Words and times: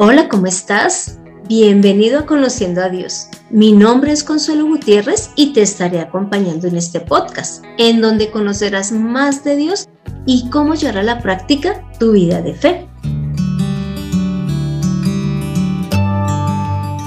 Hola, 0.00 0.28
¿cómo 0.28 0.46
estás? 0.46 1.18
Bienvenido 1.48 2.20
a 2.20 2.26
Conociendo 2.26 2.84
a 2.84 2.88
Dios. 2.88 3.26
Mi 3.50 3.72
nombre 3.72 4.12
es 4.12 4.22
Consuelo 4.22 4.64
Gutiérrez 4.64 5.32
y 5.34 5.52
te 5.52 5.62
estaré 5.62 5.98
acompañando 5.98 6.68
en 6.68 6.76
este 6.76 7.00
podcast, 7.00 7.64
en 7.78 8.00
donde 8.00 8.30
conocerás 8.30 8.92
más 8.92 9.42
de 9.42 9.56
Dios 9.56 9.88
y 10.24 10.48
cómo 10.50 10.76
llevar 10.76 10.98
a 10.98 11.02
la 11.02 11.20
práctica 11.20 11.82
tu 11.98 12.12
vida 12.12 12.40
de 12.42 12.54
fe. 12.54 12.86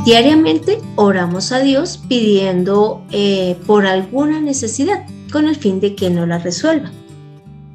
Diariamente 0.04 0.82
oramos 0.98 1.54
a 1.54 1.62
Dios 1.62 1.98
pidiendo 2.10 3.06
eh, 3.12 3.56
por 3.68 3.86
alguna 3.86 4.42
necesidad 4.42 5.06
con 5.32 5.48
el 5.48 5.56
fin 5.56 5.80
de 5.80 5.96
que 5.96 6.10
no 6.10 6.26
la 6.26 6.40
resuelva. 6.40 6.92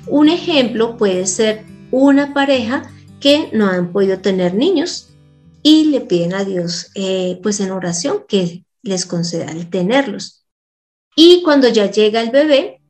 Un 0.08 0.28
ejemplo 0.28 0.98
puede 0.98 1.24
ser 1.24 1.64
una 1.90 2.34
pareja 2.34 2.90
que 3.26 3.50
no 3.52 3.66
han 3.66 3.90
podido 3.90 4.20
tener 4.20 4.54
niños 4.54 5.08
y 5.60 5.86
le 5.86 6.00
piden 6.00 6.32
a 6.32 6.44
Dios, 6.44 6.92
eh, 6.94 7.40
pues 7.42 7.58
en 7.58 7.72
oración, 7.72 8.22
que 8.28 8.64
les 8.82 9.04
conceda 9.04 9.50
el 9.50 9.68
tenerlos. 9.68 10.46
Y 11.16 11.42
cuando 11.42 11.66
ya 11.66 11.90
llega 11.90 12.20
el 12.20 12.30
bebé, 12.30 12.80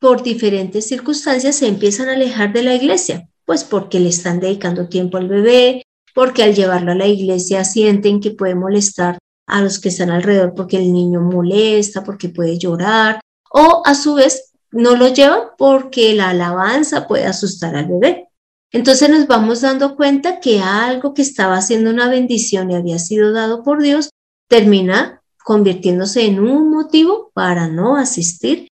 por 0.00 0.24
diferentes 0.24 0.88
circunstancias 0.88 1.54
se 1.54 1.68
empiezan 1.68 2.08
a 2.08 2.14
alejar 2.14 2.52
de 2.52 2.64
la 2.64 2.74
iglesia, 2.74 3.28
pues 3.44 3.62
porque 3.62 4.00
le 4.00 4.08
están 4.08 4.40
dedicando 4.40 4.88
tiempo 4.88 5.16
al 5.16 5.28
bebé, 5.28 5.84
porque 6.12 6.42
al 6.42 6.56
llevarlo 6.56 6.90
a 6.90 6.96
la 6.96 7.06
iglesia 7.06 7.62
sienten 7.62 8.18
que 8.18 8.32
puede 8.32 8.56
molestar 8.56 9.18
a 9.46 9.60
los 9.60 9.78
que 9.78 9.90
están 9.90 10.10
alrededor 10.10 10.54
porque 10.56 10.78
el 10.78 10.92
niño 10.92 11.20
molesta, 11.20 12.02
porque 12.02 12.30
puede 12.30 12.58
llorar, 12.58 13.20
o 13.52 13.82
a 13.86 13.94
su 13.94 14.14
vez 14.14 14.50
no 14.72 14.96
lo 14.96 15.06
llevan 15.06 15.42
porque 15.56 16.16
la 16.16 16.30
alabanza 16.30 17.06
puede 17.06 17.26
asustar 17.26 17.76
al 17.76 17.86
bebé. 17.86 18.27
Entonces 18.70 19.08
nos 19.08 19.26
vamos 19.26 19.62
dando 19.62 19.96
cuenta 19.96 20.40
que 20.40 20.60
algo 20.60 21.14
que 21.14 21.22
estaba 21.22 21.60
siendo 21.62 21.90
una 21.90 22.08
bendición 22.08 22.70
y 22.70 22.74
había 22.74 22.98
sido 22.98 23.32
dado 23.32 23.62
por 23.62 23.82
Dios 23.82 24.10
termina 24.48 25.22
convirtiéndose 25.42 26.26
en 26.26 26.40
un 26.40 26.70
motivo 26.70 27.30
para 27.32 27.68
no 27.68 27.96
asistir 27.96 28.68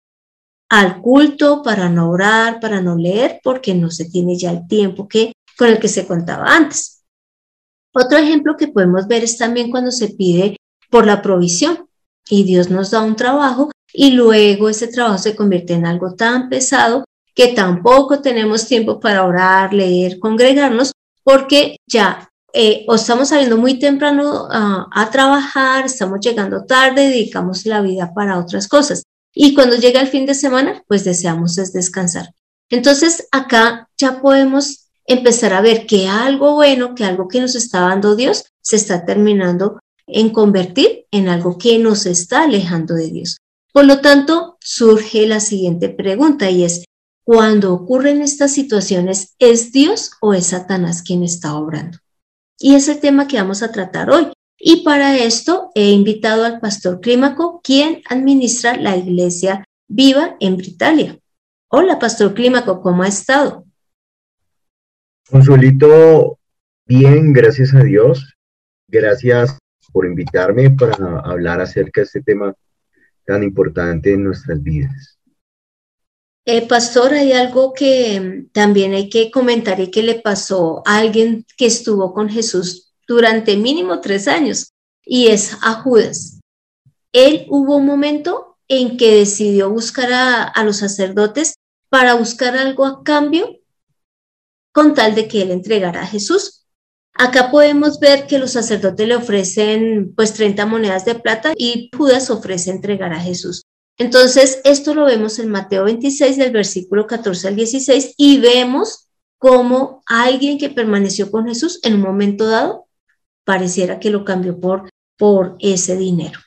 al 0.69 1.01
culto, 1.03 1.63
para 1.65 1.89
no 1.89 2.11
orar, 2.11 2.61
para 2.61 2.81
no 2.81 2.97
leer, 2.97 3.41
porque 3.43 3.75
no 3.75 3.91
se 3.91 4.05
tiene 4.05 4.39
ya 4.39 4.53
el 4.53 4.69
tiempo 4.69 5.09
que, 5.09 5.33
con 5.59 5.69
el 5.69 5.81
que 5.81 5.89
se 5.89 6.07
contaba 6.07 6.45
antes. 6.55 7.03
Otro 7.93 8.19
ejemplo 8.19 8.57
que 8.57 8.69
podemos 8.69 9.09
ver 9.09 9.25
es 9.25 9.37
también 9.37 9.71
cuando 9.73 9.91
se 9.91 10.11
pide 10.11 10.57
por 10.91 11.07
la 11.07 11.23
provisión 11.23 11.89
y 12.29 12.45
Dios 12.45 12.71
nos 12.71 12.93
da 12.93 13.03
un 13.03 13.17
trabajo 13.17 13.73
y 13.93 14.13
luego 14.13 14.69
ese 14.69 14.87
trabajo 14.87 15.19
se 15.19 15.35
convierte 15.35 15.73
en 15.73 15.87
algo 15.87 16.15
tan 16.15 16.49
pesado 16.49 17.05
que 17.35 17.49
tampoco 17.49 18.21
tenemos 18.21 18.67
tiempo 18.67 19.01
para 19.01 19.25
orar, 19.25 19.73
leer, 19.73 20.19
congregarnos, 20.19 20.93
porque 21.23 21.77
ya 21.87 22.31
eh, 22.53 22.85
o 22.89 22.97
estamos 22.97 23.29
saliendo 23.29 23.57
muy 23.57 23.79
temprano 23.79 24.49
a 24.51 25.09
trabajar, 25.13 25.87
estamos 25.87 26.19
llegando 26.21 26.65
tarde, 26.65 27.09
dedicamos 27.09 27.65
la 27.67 27.81
vida 27.81 28.13
para 28.15 28.39
otras 28.39 28.67
cosas. 28.67 29.05
Y 29.33 29.55
cuando 29.55 29.77
llega 29.77 30.01
el 30.01 30.09
fin 30.09 30.27
de 30.27 30.35
semana, 30.35 30.83
pues 30.89 31.05
deseamos 31.05 31.59
es 31.59 31.73
descansar. 31.73 32.35
Entonces 32.69 33.29
acá 33.31 33.89
ya 33.97 34.21
podemos 34.21 34.89
empezar 35.07 35.53
a 35.53 35.61
ver 35.61 35.87
que 35.87 36.09
algo 36.09 36.55
bueno, 36.55 36.95
que 36.95 37.05
algo 37.05 37.29
que 37.29 37.41
nos 37.41 37.55
está 37.55 37.81
dando 37.81 38.17
Dios, 38.17 38.45
se 38.63 38.77
está 38.77 39.05
terminando 39.05 39.79
en 40.07 40.31
convertir 40.31 41.07
en 41.11 41.29
algo 41.29 41.59
que 41.59 41.79
nos 41.79 42.07
está 42.07 42.43
alejando 42.43 42.95
de 42.95 43.11
Dios. 43.11 43.39
Por 43.73 43.85
lo 43.85 44.01
tanto, 44.01 44.57
surge 44.61 45.27
la 45.27 45.41
siguiente 45.41 45.89
pregunta 45.89 46.51
y 46.51 46.65
es, 46.65 46.85
cuando 47.33 47.73
ocurren 47.73 48.23
estas 48.23 48.53
situaciones, 48.53 49.37
¿es 49.39 49.71
Dios 49.71 50.11
o 50.21 50.35
es 50.35 50.49
Satanás 50.49 51.01
quien 51.01 51.23
está 51.23 51.55
obrando? 51.55 51.99
Y 52.59 52.75
es 52.75 52.89
el 52.89 52.99
tema 52.99 53.29
que 53.29 53.37
vamos 53.37 53.63
a 53.63 53.71
tratar 53.71 54.11
hoy. 54.11 54.33
Y 54.59 54.83
para 54.83 55.17
esto 55.17 55.71
he 55.77 55.91
invitado 55.93 56.45
al 56.45 56.59
pastor 56.59 57.01
Clímaco, 57.01 57.61
quien 57.63 58.03
administra 58.11 58.77
la 58.77 58.97
iglesia 58.97 59.65
viva 59.87 60.35
en 60.41 60.57
Britalia. 60.57 61.21
Hola, 61.69 62.01
pastor 62.01 62.35
Clímaco, 62.35 62.83
¿cómo 62.83 63.05
ha 63.05 63.07
estado? 63.07 63.65
Consuelito, 65.31 66.37
bien, 66.85 67.33
gracias 67.33 67.73
a 67.75 67.85
Dios. 67.85 68.35
Gracias 68.89 69.57
por 69.93 70.05
invitarme 70.05 70.69
para 70.71 71.21
hablar 71.21 71.61
acerca 71.61 72.01
de 72.01 72.07
este 72.07 72.23
tema 72.23 72.53
tan 73.25 73.45
importante 73.45 74.15
en 74.15 74.25
nuestras 74.25 74.61
vidas. 74.61 75.20
Eh, 76.47 76.67
pastor, 76.67 77.13
hay 77.13 77.33
algo 77.33 77.75
que 77.75 78.47
también 78.53 78.95
hay 78.95 79.09
que 79.09 79.31
comentar 79.31 79.79
y 79.81 79.91
que 79.91 80.03
le 80.03 80.21
pasó 80.21 80.83
a 80.87 80.99
alguien 80.99 81.45
que 81.57 81.67
estuvo 81.67 82.15
con 82.15 82.29
Jesús 82.29 82.93
durante 83.07 83.57
mínimo 83.57 84.01
tres 84.01 84.27
años 84.27 84.73
y 85.05 85.29
es 85.29 85.57
a 85.63 85.75
Judas. 85.83 86.41
Él 87.13 87.47
hubo 87.51 87.77
un 87.77 87.87
momento 87.87 88.57
en 88.69 88.97
que 88.97 89.17
decidió 89.17 89.71
buscar 89.71 90.13
a, 90.13 90.45
a 90.45 90.65
los 90.65 90.79
sacerdotes 90.79 91.57
para 91.89 92.15
buscar 92.15 92.57
algo 92.57 92.87
a 92.87 93.03
cambio 93.03 93.59
con 94.73 94.95
tal 94.95 95.15
de 95.15 95.29
que 95.29 95.43
él 95.43 95.51
entregara 95.51 96.03
a 96.03 96.07
Jesús. 96.07 96.65
Acá 97.15 97.51
podemos 97.51 97.99
ver 97.99 98.27
que 98.27 98.39
los 98.39 98.53
sacerdotes 98.53 99.07
le 99.07 99.17
ofrecen 99.17 100.15
pues 100.17 100.33
30 100.33 100.65
monedas 100.67 101.05
de 101.05 101.17
plata 101.17 101.53
y 101.57 101.91
Judas 101.95 102.31
ofrece 102.31 102.71
entregar 102.71 103.13
a 103.13 103.21
Jesús. 103.21 103.65
Entonces, 104.01 104.63
esto 104.65 104.95
lo 104.95 105.05
vemos 105.05 105.39
en 105.39 105.51
Mateo 105.51 105.85
26 105.85 106.39
del 106.39 106.53
versículo 106.53 107.07
14 107.07 107.49
al 107.49 107.57
16 107.57 108.15
y 108.17 108.41
vemos 108.41 109.11
cómo 109.37 110.03
alguien 110.07 110.57
que 110.57 110.71
permaneció 110.71 111.31
con 111.31 111.47
Jesús 111.47 111.81
en 111.83 111.97
un 111.97 112.01
momento 112.01 112.49
dado 112.49 112.89
pareciera 113.45 114.01
que 114.01 114.09
lo 114.09 114.25
cambió 114.25 114.59
por, 114.59 114.89
por 115.19 115.57
ese 115.59 115.99
dinero. 115.99 116.41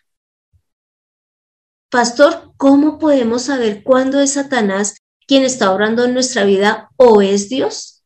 Pastor, 1.92 2.53
¿cómo 2.58 2.97
podemos 2.97 3.44
saber 3.44 3.84
cuándo 3.84 4.19
es 4.19 4.34
Satanás 4.34 4.97
quien 5.28 5.44
está 5.44 5.72
obrando 5.72 6.06
en 6.06 6.16
nuestra 6.16 6.46
vida 6.46 6.90
o 6.96 7.22
es 7.22 7.50
Dios? 7.50 8.03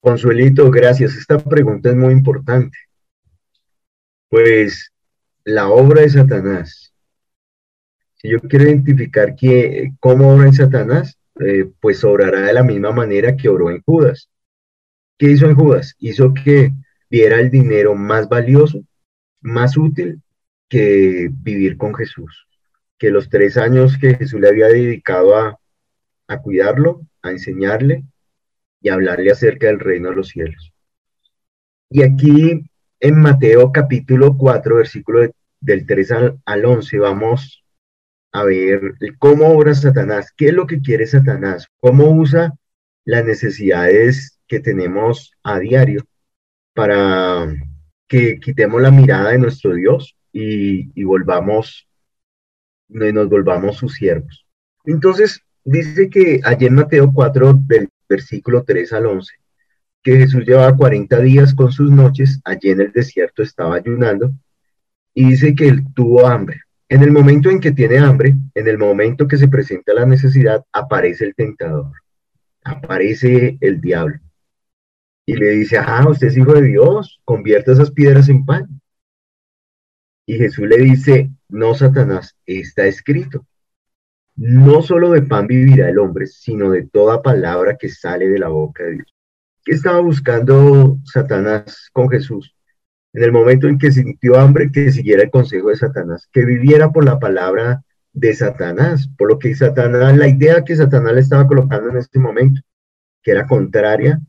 Consuelito, 0.00 0.70
gracias. 0.70 1.14
Esta 1.14 1.36
pregunta 1.36 1.90
es 1.90 1.96
muy 1.96 2.14
importante. 2.14 2.78
Pues 4.30 4.90
la 5.44 5.68
obra 5.68 6.00
de 6.00 6.08
Satanás 6.08 6.83
yo 8.30 8.40
quiero 8.40 8.64
identificar 8.64 9.36
que, 9.36 9.92
cómo 10.00 10.34
obra 10.34 10.46
en 10.46 10.54
Satanás, 10.54 11.18
eh, 11.40 11.70
pues 11.80 12.02
obrará 12.04 12.40
de 12.40 12.54
la 12.54 12.62
misma 12.62 12.90
manera 12.90 13.36
que 13.36 13.50
obró 13.50 13.70
en 13.70 13.82
Judas. 13.82 14.30
¿Qué 15.18 15.30
hizo 15.30 15.46
en 15.46 15.54
Judas? 15.54 15.94
Hizo 15.98 16.32
que 16.32 16.72
viera 17.10 17.38
el 17.38 17.50
dinero 17.50 17.94
más 17.94 18.28
valioso, 18.28 18.82
más 19.42 19.76
útil 19.76 20.22
que 20.70 21.28
vivir 21.30 21.76
con 21.76 21.94
Jesús. 21.94 22.46
Que 22.98 23.10
los 23.10 23.28
tres 23.28 23.58
años 23.58 23.98
que 23.98 24.14
Jesús 24.14 24.40
le 24.40 24.48
había 24.48 24.68
dedicado 24.68 25.36
a, 25.36 25.60
a 26.26 26.38
cuidarlo, 26.40 27.02
a 27.20 27.30
enseñarle 27.30 28.04
y 28.80 28.88
a 28.88 28.94
hablarle 28.94 29.32
acerca 29.32 29.66
del 29.66 29.80
reino 29.80 30.08
de 30.08 30.16
los 30.16 30.28
cielos. 30.28 30.72
Y 31.90 32.02
aquí 32.02 32.64
en 33.00 33.20
Mateo 33.20 33.70
capítulo 33.70 34.36
4, 34.38 34.76
versículo 34.76 35.30
del 35.60 35.86
3 35.86 36.10
al, 36.12 36.38
al 36.46 36.64
11, 36.64 36.98
vamos 36.98 37.63
a 38.34 38.42
ver 38.42 38.96
cómo 39.20 39.46
obra 39.46 39.72
Satanás, 39.74 40.32
qué 40.36 40.48
es 40.48 40.54
lo 40.54 40.66
que 40.66 40.80
quiere 40.80 41.06
Satanás, 41.06 41.68
cómo 41.78 42.10
usa 42.10 42.52
las 43.04 43.24
necesidades 43.24 44.40
que 44.48 44.58
tenemos 44.58 45.30
a 45.44 45.60
diario 45.60 46.04
para 46.74 47.46
que 48.08 48.40
quitemos 48.40 48.82
la 48.82 48.90
mirada 48.90 49.30
de 49.30 49.38
nuestro 49.38 49.74
Dios 49.74 50.16
y, 50.32 51.04
volvamos, 51.04 51.86
nos 52.88 53.28
volvamos 53.28 53.76
sus 53.76 53.94
siervos. 53.94 54.44
Entonces, 54.84 55.40
dice 55.62 56.10
que 56.10 56.40
allí 56.42 56.66
en 56.66 56.74
Mateo 56.74 57.12
4, 57.14 57.60
del 57.68 57.88
versículo 58.08 58.64
3 58.64 58.92
al 58.94 59.06
11, 59.06 59.32
que 60.02 60.16
Jesús 60.16 60.44
llevaba 60.44 60.76
40 60.76 61.20
días 61.20 61.54
con 61.54 61.70
sus 61.70 61.88
noches, 61.88 62.40
allí 62.44 62.70
en 62.70 62.80
el 62.80 62.90
desierto 62.90 63.44
estaba 63.44 63.76
ayunando, 63.76 64.32
y 65.14 65.30
dice 65.30 65.54
que 65.54 65.68
él 65.68 65.84
tuvo 65.94 66.26
hambre. 66.26 66.63
En 66.94 67.02
el 67.02 67.10
momento 67.10 67.50
en 67.50 67.58
que 67.58 67.72
tiene 67.72 67.98
hambre, 67.98 68.36
en 68.54 68.68
el 68.68 68.78
momento 68.78 69.26
que 69.26 69.36
se 69.36 69.48
presenta 69.48 69.92
la 69.92 70.06
necesidad, 70.06 70.64
aparece 70.72 71.24
el 71.24 71.34
tentador, 71.34 71.90
aparece 72.62 73.58
el 73.60 73.80
diablo. 73.80 74.20
Y 75.26 75.34
le 75.34 75.48
dice, 75.50 75.76
ah, 75.76 76.06
usted 76.08 76.28
es 76.28 76.36
hijo 76.36 76.52
de 76.52 76.62
Dios, 76.62 77.20
convierta 77.24 77.72
esas 77.72 77.90
piedras 77.90 78.28
en 78.28 78.44
pan. 78.46 78.80
Y 80.24 80.36
Jesús 80.36 80.68
le 80.68 80.76
dice, 80.76 81.32
no, 81.48 81.74
Satanás, 81.74 82.36
está 82.46 82.86
escrito. 82.86 83.44
No 84.36 84.80
solo 84.80 85.10
de 85.10 85.22
pan 85.22 85.48
vivirá 85.48 85.88
el 85.88 85.98
hombre, 85.98 86.28
sino 86.28 86.70
de 86.70 86.86
toda 86.86 87.22
palabra 87.22 87.76
que 87.76 87.88
sale 87.88 88.28
de 88.28 88.38
la 88.38 88.50
boca 88.50 88.84
de 88.84 88.92
Dios. 88.92 89.14
¿Qué 89.64 89.72
estaba 89.72 89.98
buscando 89.98 91.00
Satanás 91.02 91.90
con 91.92 92.08
Jesús? 92.08 92.54
En 93.14 93.22
el 93.22 93.32
momento 93.32 93.68
en 93.68 93.78
que 93.78 93.92
sintió 93.92 94.38
hambre, 94.38 94.70
que 94.72 94.90
siguiera 94.90 95.22
el 95.22 95.30
consejo 95.30 95.70
de 95.70 95.76
Satanás, 95.76 96.28
que 96.32 96.44
viviera 96.44 96.90
por 96.90 97.04
la 97.04 97.20
palabra 97.20 97.84
de 98.12 98.34
Satanás, 98.34 99.08
por 99.16 99.28
lo 99.28 99.38
que 99.38 99.54
Satanás, 99.54 100.16
la 100.16 100.28
idea 100.28 100.64
que 100.64 100.76
Satanás 100.76 101.14
le 101.14 101.20
estaba 101.20 101.46
colocando 101.46 101.90
en 101.90 101.96
este 101.96 102.18
momento, 102.18 102.60
que 103.22 103.30
era 103.30 103.46
contraria 103.46 104.20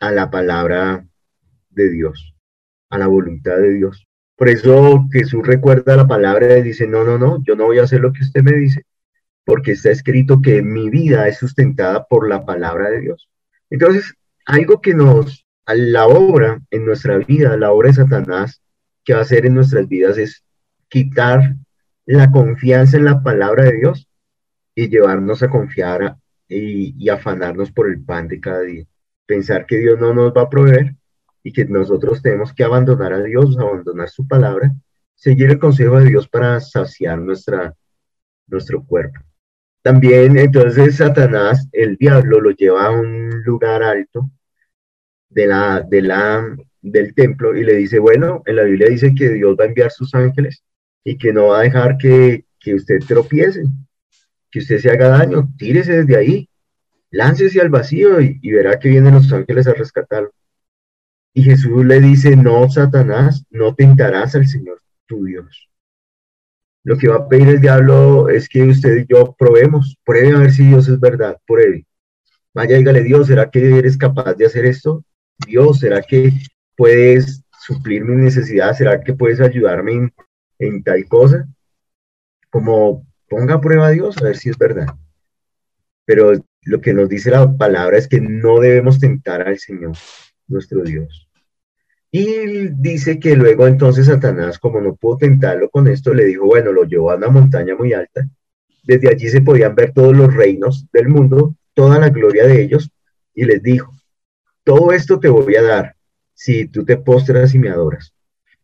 a 0.00 0.12
la 0.12 0.30
palabra 0.30 1.04
de 1.70 1.90
Dios, 1.90 2.34
a 2.88 2.98
la 2.98 3.08
voluntad 3.08 3.56
de 3.56 3.74
Dios. 3.74 4.06
Por 4.36 4.48
eso 4.48 5.06
Jesús 5.10 5.44
recuerda 5.44 5.96
la 5.96 6.06
palabra 6.06 6.56
y 6.56 6.62
dice, 6.62 6.86
no, 6.86 7.02
no, 7.02 7.18
no, 7.18 7.42
yo 7.42 7.56
no 7.56 7.64
voy 7.66 7.80
a 7.80 7.82
hacer 7.82 8.00
lo 8.00 8.12
que 8.12 8.22
usted 8.22 8.44
me 8.44 8.52
dice, 8.52 8.84
porque 9.44 9.72
está 9.72 9.90
escrito 9.90 10.40
que 10.40 10.62
mi 10.62 10.88
vida 10.88 11.26
es 11.26 11.38
sustentada 11.38 12.06
por 12.06 12.28
la 12.28 12.46
palabra 12.46 12.90
de 12.90 13.00
Dios. 13.00 13.28
Entonces, 13.70 14.14
algo 14.46 14.80
que 14.80 14.94
nos, 14.94 15.47
a 15.68 15.74
la 15.74 16.06
obra 16.06 16.62
en 16.70 16.86
nuestra 16.86 17.18
vida, 17.18 17.54
la 17.58 17.72
obra 17.72 17.88
de 17.88 17.96
Satanás, 17.96 18.62
que 19.04 19.12
va 19.12 19.18
a 19.18 19.22
hacer 19.22 19.44
en 19.44 19.52
nuestras 19.52 19.86
vidas 19.86 20.16
es 20.16 20.42
quitar 20.88 21.56
la 22.06 22.30
confianza 22.30 22.96
en 22.96 23.04
la 23.04 23.22
palabra 23.22 23.64
de 23.64 23.76
Dios 23.76 24.08
y 24.74 24.88
llevarnos 24.88 25.42
a 25.42 25.50
confiar 25.50 26.16
y, 26.48 26.94
y 26.98 27.10
afanarnos 27.10 27.70
por 27.70 27.86
el 27.86 28.02
pan 28.02 28.28
de 28.28 28.40
cada 28.40 28.62
día. 28.62 28.86
Pensar 29.26 29.66
que 29.66 29.76
Dios 29.76 30.00
no 30.00 30.14
nos 30.14 30.32
va 30.32 30.42
a 30.42 30.48
proveer 30.48 30.96
y 31.42 31.52
que 31.52 31.66
nosotros 31.66 32.22
tenemos 32.22 32.54
que 32.54 32.64
abandonar 32.64 33.12
a 33.12 33.22
Dios, 33.22 33.58
abandonar 33.58 34.08
su 34.08 34.26
palabra, 34.26 34.74
seguir 35.14 35.50
el 35.50 35.58
consejo 35.58 35.98
de 35.98 36.06
Dios 36.06 36.28
para 36.28 36.60
saciar 36.60 37.18
nuestra, 37.18 37.74
nuestro 38.46 38.82
cuerpo. 38.82 39.20
También 39.82 40.38
entonces 40.38 40.96
Satanás, 40.96 41.68
el 41.72 41.96
diablo, 41.96 42.40
lo 42.40 42.52
lleva 42.52 42.86
a 42.86 42.90
un 42.90 43.42
lugar 43.44 43.82
alto 43.82 44.30
de 45.30 45.46
la, 45.46 45.82
de 45.82 46.02
la, 46.02 46.56
del 46.82 47.14
templo 47.14 47.56
y 47.56 47.64
le 47.64 47.74
dice, 47.74 47.98
bueno, 47.98 48.42
en 48.46 48.56
la 48.56 48.64
Biblia 48.64 48.88
dice 48.88 49.14
que 49.14 49.30
Dios 49.30 49.56
va 49.58 49.64
a 49.64 49.68
enviar 49.68 49.90
sus 49.90 50.14
ángeles 50.14 50.62
y 51.04 51.16
que 51.16 51.32
no 51.32 51.48
va 51.48 51.60
a 51.60 51.62
dejar 51.62 51.98
que, 51.98 52.44
que 52.60 52.74
usted 52.74 53.00
tropiece, 53.06 53.62
que 54.50 54.58
usted 54.60 54.78
se 54.78 54.90
haga 54.90 55.08
daño, 55.08 55.48
tírese 55.56 56.02
desde 56.04 56.16
ahí, 56.16 56.48
láncese 57.10 57.60
al 57.60 57.70
vacío 57.70 58.20
y, 58.20 58.38
verá 58.50 58.78
que 58.78 58.88
vienen 58.88 59.14
los 59.14 59.32
ángeles 59.32 59.66
a 59.66 59.74
rescatarlo. 59.74 60.32
Y 61.34 61.42
Jesús 61.42 61.84
le 61.84 62.00
dice, 62.00 62.36
no, 62.36 62.68
Satanás, 62.70 63.44
no 63.50 63.74
tentarás 63.74 64.34
al 64.34 64.46
Señor 64.46 64.80
tu 65.06 65.24
Dios. 65.24 65.68
Lo 66.84 66.96
que 66.96 67.08
va 67.08 67.16
a 67.16 67.28
pedir 67.28 67.48
el 67.48 67.60
diablo 67.60 68.28
es 68.28 68.48
que 68.48 68.62
usted 68.62 69.04
y 69.04 69.06
yo 69.12 69.34
probemos, 69.38 69.96
pruebe 70.04 70.34
a 70.34 70.38
ver 70.38 70.52
si 70.52 70.66
Dios 70.66 70.88
es 70.88 70.98
verdad, 70.98 71.38
pruebe. 71.46 71.86
Vaya, 72.54 72.76
dígale, 72.76 73.02
Dios, 73.02 73.26
¿será 73.26 73.50
que 73.50 73.78
eres 73.78 73.96
capaz 73.96 74.34
de 74.34 74.46
hacer 74.46 74.64
esto? 74.64 75.04
Dios, 75.46 75.80
¿será 75.80 76.02
que 76.02 76.32
puedes 76.76 77.42
suplir 77.60 78.04
mi 78.04 78.16
necesidad? 78.16 78.74
¿Será 78.74 79.02
que 79.02 79.14
puedes 79.14 79.40
ayudarme 79.40 79.92
en, 79.92 80.14
en 80.58 80.82
tal 80.82 81.06
cosa? 81.06 81.46
Como 82.50 83.06
ponga 83.28 83.54
a 83.54 83.60
prueba 83.60 83.88
a 83.88 83.90
Dios 83.90 84.16
a 84.18 84.24
ver 84.24 84.36
si 84.36 84.50
es 84.50 84.58
verdad. 84.58 84.88
Pero 86.04 86.32
lo 86.62 86.80
que 86.80 86.94
nos 86.94 87.08
dice 87.08 87.30
la 87.30 87.56
palabra 87.56 87.98
es 87.98 88.08
que 88.08 88.20
no 88.20 88.60
debemos 88.60 88.98
tentar 88.98 89.46
al 89.46 89.58
Señor, 89.58 89.96
nuestro 90.46 90.82
Dios. 90.82 91.28
Y 92.10 92.68
dice 92.68 93.18
que 93.18 93.36
luego 93.36 93.66
entonces 93.66 94.06
Satanás, 94.06 94.58
como 94.58 94.80
no 94.80 94.94
pudo 94.96 95.18
tentarlo 95.18 95.68
con 95.68 95.88
esto, 95.88 96.14
le 96.14 96.24
dijo, 96.24 96.46
bueno, 96.46 96.72
lo 96.72 96.84
llevó 96.84 97.10
a 97.10 97.16
una 97.16 97.28
montaña 97.28 97.74
muy 97.76 97.92
alta. 97.92 98.26
Desde 98.82 99.10
allí 99.10 99.28
se 99.28 99.42
podían 99.42 99.74
ver 99.74 99.92
todos 99.92 100.16
los 100.16 100.32
reinos 100.34 100.86
del 100.90 101.08
mundo, 101.08 101.54
toda 101.74 101.98
la 101.98 102.08
gloria 102.08 102.46
de 102.46 102.62
ellos, 102.62 102.90
y 103.34 103.44
les 103.44 103.62
dijo, 103.62 103.92
todo 104.68 104.92
esto 104.92 105.18
te 105.18 105.30
voy 105.30 105.56
a 105.56 105.62
dar 105.62 105.96
si 106.34 106.68
tú 106.68 106.84
te 106.84 106.98
postras 106.98 107.54
y 107.54 107.58
me 107.58 107.70
adoras. 107.70 108.12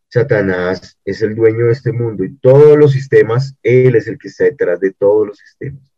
Satanás 0.07 0.99
es 1.03 1.23
el 1.23 1.33
dueño 1.33 1.65
de 1.65 1.71
este 1.71 1.91
mundo 1.91 2.23
y 2.23 2.37
todos 2.37 2.77
los 2.77 2.91
sistemas, 2.91 3.55
él 3.63 3.95
es 3.95 4.05
el 4.07 4.19
que 4.19 4.27
está 4.27 4.43
detrás 4.43 4.79
de 4.79 4.93
todos 4.93 5.25
los 5.25 5.39
sistemas. 5.39 5.91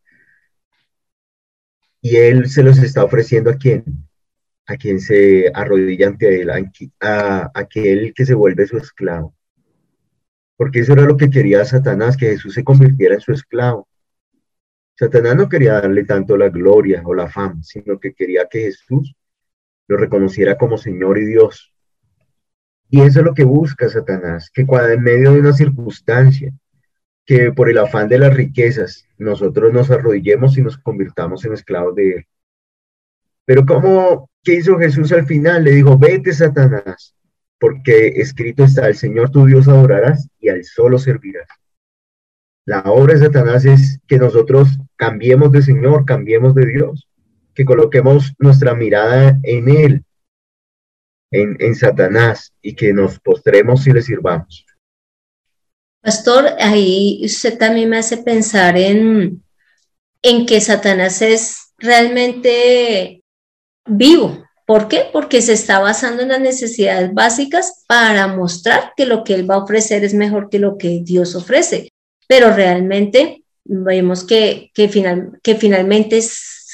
Y 2.00 2.16
él 2.16 2.48
se 2.50 2.64
los 2.64 2.78
está 2.78 3.04
ofreciendo 3.04 3.50
a 3.50 3.58
quién? 3.58 3.84
a 4.66 4.78
quien 4.78 5.02
se 5.02 5.52
arrodilla 5.54 6.08
ante 6.08 6.42
él, 6.42 6.52
a, 7.02 7.52
aquel 7.54 8.14
que 8.14 8.26
se 8.26 8.34
vuelve 8.34 8.66
su 8.66 8.78
esclavo. 8.78 9.36
Porque 10.56 10.80
eso 10.80 10.94
era 10.94 11.04
lo 11.04 11.18
que 11.18 11.30
quería 11.30 11.66
Satanás, 11.66 12.16
que 12.16 12.28
Jesús 12.28 12.54
se 12.54 12.64
convirtiera 12.64 13.16
en 13.16 13.22
su 13.22 13.34
esclavo. 13.34 13.90
Satanás 14.96 15.36
no 15.36 15.50
quería 15.50 15.74
darle 15.74 16.06
tanto 16.06 16.38
la 16.38 16.48
gloria 16.48 17.02
o 17.06 17.14
la 17.14 17.28
fama, 17.28 17.62
sino 17.62 18.00
que 18.00 18.14
quería 18.14 18.48
que 18.50 18.62
Jesús 18.62 19.14
lo 19.88 19.98
reconociera 19.98 20.58
como 20.58 20.78
Señor 20.78 21.18
y 21.18 21.26
Dios. 21.26 21.74
Y 22.90 23.02
eso 23.02 23.20
es 23.20 23.26
lo 23.26 23.34
que 23.34 23.44
busca 23.44 23.90
Satanás, 23.90 24.50
que 24.54 24.66
cuando 24.66 24.90
en 24.90 25.04
medio 25.04 25.34
de 25.34 25.40
una 25.42 25.54
circunstancia, 25.54 26.54
que 27.26 27.52
por 27.52 27.70
el 27.70 27.78
afán 27.78 28.08
de 28.08 28.20
las 28.20 28.34
riquezas, 28.34 29.06
nosotros 29.18 29.74
nos 29.74 29.92
arrodillemos 29.92 30.58
y 30.58 30.62
nos 30.62 30.78
convirtamos 30.78 31.44
en 31.44 31.54
esclavos 31.54 31.96
de 31.96 32.12
él. 32.12 32.28
Pero 33.44 33.66
¿cómo, 33.66 34.30
qué 34.44 34.56
hizo 34.56 34.78
Jesús 34.78 35.12
al 35.12 35.26
final? 35.26 35.66
Le 35.66 35.72
dijo, 35.72 35.98
vete 35.98 36.32
Satanás, 36.34 37.16
porque 37.60 38.08
escrito 38.16 38.64
está, 38.64 38.88
el 38.88 38.96
Señor 38.96 39.30
tu 39.30 39.46
Dios 39.46 39.68
adorarás 39.68 40.30
y 40.40 40.50
al 40.50 40.64
solo 40.64 40.98
servirás. 40.98 41.48
La 42.66 42.82
obra 42.82 43.14
de 43.14 43.26
Satanás 43.26 43.66
es 43.66 44.00
que 44.08 44.18
nosotros 44.18 44.78
cambiemos 44.96 45.52
de 45.52 45.62
Señor, 45.62 46.06
cambiemos 46.06 46.56
de 46.56 46.66
Dios, 46.66 47.08
que 47.58 47.66
coloquemos 47.66 48.36
nuestra 48.38 48.76
mirada 48.76 49.40
en 49.42 49.68
Él, 49.68 50.06
en, 51.32 51.58
en 51.60 51.74
Satanás, 51.74 52.54
y 52.62 52.76
que 52.76 52.94
nos 52.94 53.20
postremos 53.20 53.88
y 53.88 53.94
le 53.94 54.04
sirvamos. 54.04 54.64
Pastor, 56.00 56.50
ahí 56.60 57.20
usted 57.26 57.58
también 57.58 57.90
me 57.90 57.98
hace 57.98 58.18
pensar 58.18 58.78
en, 58.78 59.44
en 60.22 60.46
que 60.46 60.62
Satanás 60.62 61.24
es 61.24 61.74
realmente 61.80 63.24
vivo. 63.88 64.44
¿Por 64.68 64.88
qué? 64.88 65.06
Porque 65.12 65.42
se 65.42 65.54
está 65.54 65.80
basando 65.80 66.22
en 66.22 66.30
las 66.30 66.42
necesidades 66.42 67.12
básicas 67.12 67.86
para 67.88 68.28
mostrar 68.28 68.94
que 68.96 69.08
lo 69.08 69.24
que 69.24 69.34
él 69.34 69.50
va 69.50 69.56
a 69.56 69.64
ofrecer 69.64 70.04
es 70.04 70.14
mejor 70.14 70.50
que 70.52 70.60
lo 70.60 70.78
que 70.78 71.02
Dios 71.04 71.34
ofrece. 71.34 71.90
Pero 72.28 72.54
realmente 72.54 73.44
vemos 73.64 74.24
que, 74.24 74.70
que, 74.76 74.90
final, 74.90 75.40
que 75.42 75.56
finalmente 75.56 76.22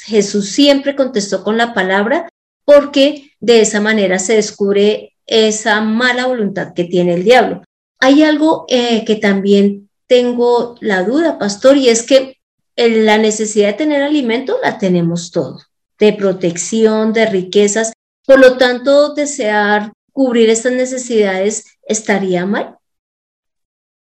Jesús 0.04 0.50
siempre 0.50 0.96
contestó 0.96 1.42
con 1.42 1.56
la 1.56 1.74
palabra 1.74 2.28
porque 2.64 3.30
de 3.40 3.60
esa 3.60 3.80
manera 3.80 4.18
se 4.18 4.34
descubre 4.36 5.14
esa 5.26 5.80
mala 5.80 6.26
voluntad 6.26 6.74
que 6.74 6.84
tiene 6.84 7.14
el 7.14 7.24
diablo. 7.24 7.62
Hay 8.00 8.22
algo 8.22 8.66
eh, 8.68 9.04
que 9.04 9.16
también 9.16 9.88
tengo 10.06 10.76
la 10.80 11.02
duda, 11.02 11.38
pastor, 11.38 11.76
y 11.76 11.88
es 11.88 12.02
que 12.02 12.38
la 12.76 13.18
necesidad 13.18 13.68
de 13.68 13.74
tener 13.74 14.02
alimento 14.02 14.58
la 14.62 14.78
tenemos 14.78 15.30
todo 15.30 15.58
de 15.98 16.12
protección, 16.12 17.12
de 17.12 17.26
riquezas. 17.26 17.92
Por 18.26 18.40
lo 18.40 18.56
tanto, 18.56 19.14
desear 19.14 19.92
cubrir 20.12 20.50
estas 20.50 20.72
necesidades 20.72 21.64
estaría 21.86 22.46
mal. 22.46 22.76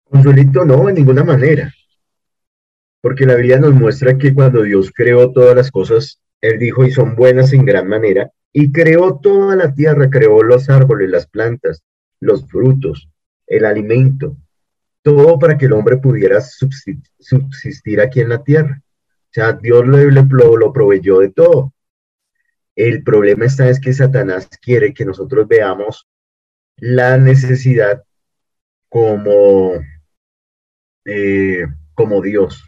Consuelito, 0.04 0.64
no, 0.64 0.88
en 0.88 0.94
ninguna 0.96 1.24
manera. 1.24 1.72
Porque 3.06 3.24
la 3.24 3.36
Biblia 3.36 3.60
nos 3.60 3.72
muestra 3.72 4.18
que 4.18 4.34
cuando 4.34 4.62
Dios 4.64 4.90
creó 4.92 5.30
todas 5.30 5.54
las 5.54 5.70
cosas, 5.70 6.20
Él 6.40 6.58
dijo, 6.58 6.84
y 6.84 6.90
son 6.90 7.14
buenas 7.14 7.52
en 7.52 7.64
gran 7.64 7.86
manera, 7.86 8.32
y 8.52 8.72
creó 8.72 9.20
toda 9.20 9.54
la 9.54 9.72
tierra, 9.72 10.10
creó 10.10 10.42
los 10.42 10.68
árboles, 10.68 11.08
las 11.10 11.28
plantas, 11.28 11.84
los 12.18 12.48
frutos, 12.48 13.08
el 13.46 13.64
alimento, 13.64 14.36
todo 15.02 15.38
para 15.38 15.56
que 15.56 15.66
el 15.66 15.74
hombre 15.74 15.98
pudiera 15.98 16.40
subsistir 16.40 18.00
aquí 18.00 18.22
en 18.22 18.28
la 18.28 18.42
tierra. 18.42 18.82
O 18.82 19.30
sea, 19.30 19.52
Dios 19.52 19.86
le, 19.86 20.10
lo 20.10 20.72
proveyó 20.72 21.20
de 21.20 21.30
todo. 21.30 21.72
El 22.74 23.04
problema 23.04 23.44
está 23.44 23.68
es 23.68 23.78
que 23.78 23.92
Satanás 23.92 24.48
quiere 24.60 24.92
que 24.92 25.04
nosotros 25.04 25.46
veamos 25.46 26.08
la 26.78 27.18
necesidad 27.18 28.02
como, 28.88 29.74
eh, 31.04 31.66
como 31.94 32.20
Dios, 32.20 32.64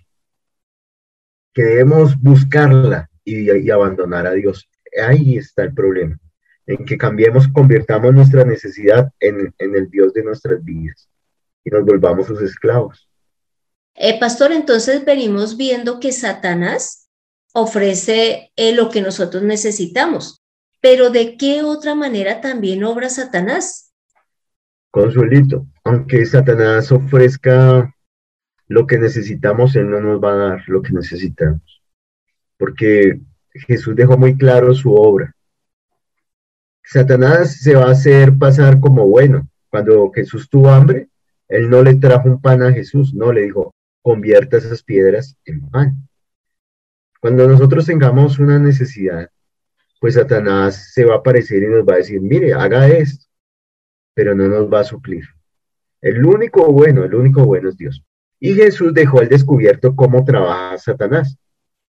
que 1.58 1.64
debemos 1.64 2.16
buscarla 2.22 3.10
y, 3.24 3.68
abandonar 3.68 4.28
a 4.28 4.32
Dios. 4.32 4.70
Ahí 5.04 5.38
está 5.38 5.64
el 5.64 5.74
problema, 5.74 6.16
en 6.68 6.84
que 6.84 6.96
cambiemos, 6.96 7.48
convirtamos 7.48 8.14
nuestra 8.14 8.44
necesidad 8.44 9.10
en, 9.18 9.52
el 9.58 9.90
Dios 9.90 10.12
de 10.14 10.22
nuestras 10.22 10.64
vidas 10.64 11.08
y 11.64 11.70
nos 11.70 11.84
volvamos 11.84 12.28
sus 12.28 12.40
esclavos. 12.42 13.08
Eh, 13.96 14.20
pastor, 14.20 14.52
entonces 14.52 15.04
venimos 15.04 15.56
viendo 15.56 15.98
que 15.98 16.12
Satanás 16.12 17.08
ofrece 17.52 18.52
eh, 18.54 18.72
lo 18.72 18.88
que 18.88 19.02
nosotros 19.02 19.42
necesitamos. 19.42 20.40
Pero 20.80 21.10
¿de 21.10 21.36
qué 21.36 21.64
otra 21.64 21.96
manera 21.96 22.40
también 22.40 22.84
obra 22.84 23.10
Satanás? 23.10 23.92
Consuelito, 24.92 25.66
aunque 25.82 26.24
Satanás 26.24 26.92
ofrezca 26.92 27.92
lo 28.68 28.86
que 28.86 28.98
necesitamos, 28.98 29.74
Él 29.76 29.90
no 29.90 30.00
nos 30.00 30.22
va 30.22 30.32
a 30.32 30.36
dar 30.36 30.64
lo 30.68 30.82
que 30.82 30.92
necesitamos. 30.92 31.82
Porque 32.58 33.20
Jesús 33.52 33.96
dejó 33.96 34.16
muy 34.18 34.36
claro 34.36 34.74
su 34.74 34.94
obra. 34.94 35.34
Satanás 36.84 37.60
se 37.60 37.74
va 37.74 37.86
a 37.86 37.92
hacer 37.92 38.36
pasar 38.38 38.80
como 38.80 39.06
bueno. 39.06 39.48
Cuando 39.70 40.10
Jesús 40.12 40.48
tuvo 40.48 40.70
hambre, 40.70 41.08
Él 41.48 41.68
no 41.68 41.82
le 41.82 41.96
trajo 41.96 42.28
un 42.28 42.40
pan 42.40 42.62
a 42.62 42.72
Jesús, 42.72 43.14
no 43.14 43.32
le 43.32 43.42
dijo, 43.42 43.74
convierta 44.02 44.58
esas 44.58 44.82
piedras 44.82 45.36
en 45.44 45.68
pan. 45.68 46.08
Cuando 47.20 47.48
nosotros 47.48 47.86
tengamos 47.86 48.38
una 48.38 48.58
necesidad, 48.58 49.28
pues 50.00 50.14
Satanás 50.14 50.92
se 50.92 51.04
va 51.04 51.14
a 51.14 51.18
aparecer 51.18 51.62
y 51.62 51.68
nos 51.68 51.86
va 51.86 51.94
a 51.94 51.98
decir, 51.98 52.20
mire, 52.20 52.54
haga 52.54 52.88
esto. 52.88 53.26
pero 54.14 54.34
no 54.34 54.48
nos 54.48 54.72
va 54.72 54.80
a 54.80 54.84
suplir. 54.84 55.24
El 56.00 56.24
único 56.24 56.72
bueno, 56.72 57.04
el 57.04 57.14
único 57.14 57.44
bueno 57.44 57.68
es 57.68 57.76
Dios. 57.76 58.04
Y 58.40 58.54
Jesús 58.54 58.94
dejó 58.94 59.20
al 59.20 59.28
descubierto 59.28 59.94
cómo 59.96 60.24
trabaja 60.24 60.78
Satanás. 60.78 61.36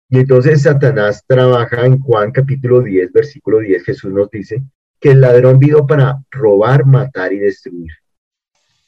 Y 0.09 0.19
entonces 0.19 0.63
Satanás 0.63 1.23
trabaja 1.27 1.85
en 1.85 1.99
Juan 1.99 2.31
capítulo 2.31 2.81
10, 2.81 3.11
versículo 3.11 3.59
10, 3.59 3.83
Jesús 3.83 4.11
nos 4.11 4.29
dice 4.31 4.63
que 4.99 5.11
el 5.11 5.21
ladrón 5.21 5.59
vino 5.59 5.85
para 5.85 6.21
robar, 6.31 6.85
matar 6.85 7.31
y 7.31 7.39
destruir. 7.39 7.91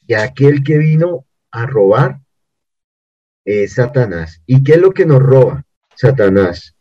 Y 0.06 0.14
aquel 0.14 0.64
que 0.64 0.78
vino 0.78 1.24
a 1.52 1.66
robar 1.66 2.18
es 3.44 3.74
Satanás. 3.74 4.42
¿Y 4.46 4.62
qué 4.62 4.72
es 4.72 4.78
lo 4.78 4.90
que 4.90 5.06
nos 5.06 5.22
roba 5.22 5.64
Satanás? 5.94 6.74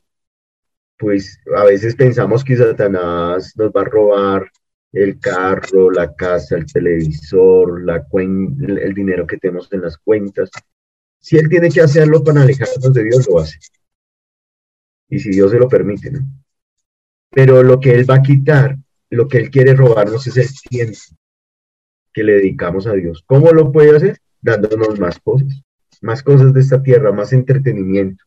Pues 0.97 1.39
a 1.55 1.63
veces 1.65 1.95
pensamos 1.95 2.43
que 2.43 2.57
Satanás 2.57 3.53
nos 3.55 3.71
va 3.71 3.81
a 3.81 3.85
robar 3.85 4.51
el 4.91 5.19
carro, 5.19 5.89
la 5.91 6.13
casa, 6.13 6.57
el 6.57 6.65
televisor, 6.65 7.83
la 7.83 8.05
el 8.13 8.93
dinero 8.93 9.25
que 9.25 9.37
tenemos 9.37 9.71
en 9.71 9.81
las 9.81 9.97
cuentas. 9.97 10.49
Si 11.21 11.37
él 11.37 11.47
tiene 11.47 11.69
que 11.69 11.81
hacerlo 11.81 12.23
para 12.23 12.41
alejarnos 12.41 12.93
de 12.93 13.03
Dios, 13.03 13.27
lo 13.29 13.39
hace. 13.39 13.59
Y 15.07 15.19
si 15.19 15.29
Dios 15.29 15.51
se 15.51 15.59
lo 15.59 15.69
permite, 15.69 16.11
¿no? 16.11 16.27
Pero 17.29 17.63
lo 17.63 17.79
que 17.79 17.93
él 17.93 18.09
va 18.09 18.15
a 18.15 18.21
quitar, 18.21 18.77
lo 19.09 19.27
que 19.27 19.37
él 19.37 19.49
quiere 19.49 19.75
robarnos 19.75 20.25
es 20.27 20.37
el 20.37 20.49
tiempo 20.69 20.97
que 22.13 22.23
le 22.23 22.33
dedicamos 22.33 22.87
a 22.87 22.93
Dios. 22.93 23.23
¿Cómo 23.25 23.51
lo 23.51 23.71
puede 23.71 23.95
hacer? 23.95 24.17
Dándonos 24.41 24.99
más 24.99 25.19
cosas, 25.19 25.61
más 26.01 26.23
cosas 26.23 26.53
de 26.53 26.59
esta 26.59 26.81
tierra, 26.81 27.11
más 27.11 27.31
entretenimiento, 27.31 28.25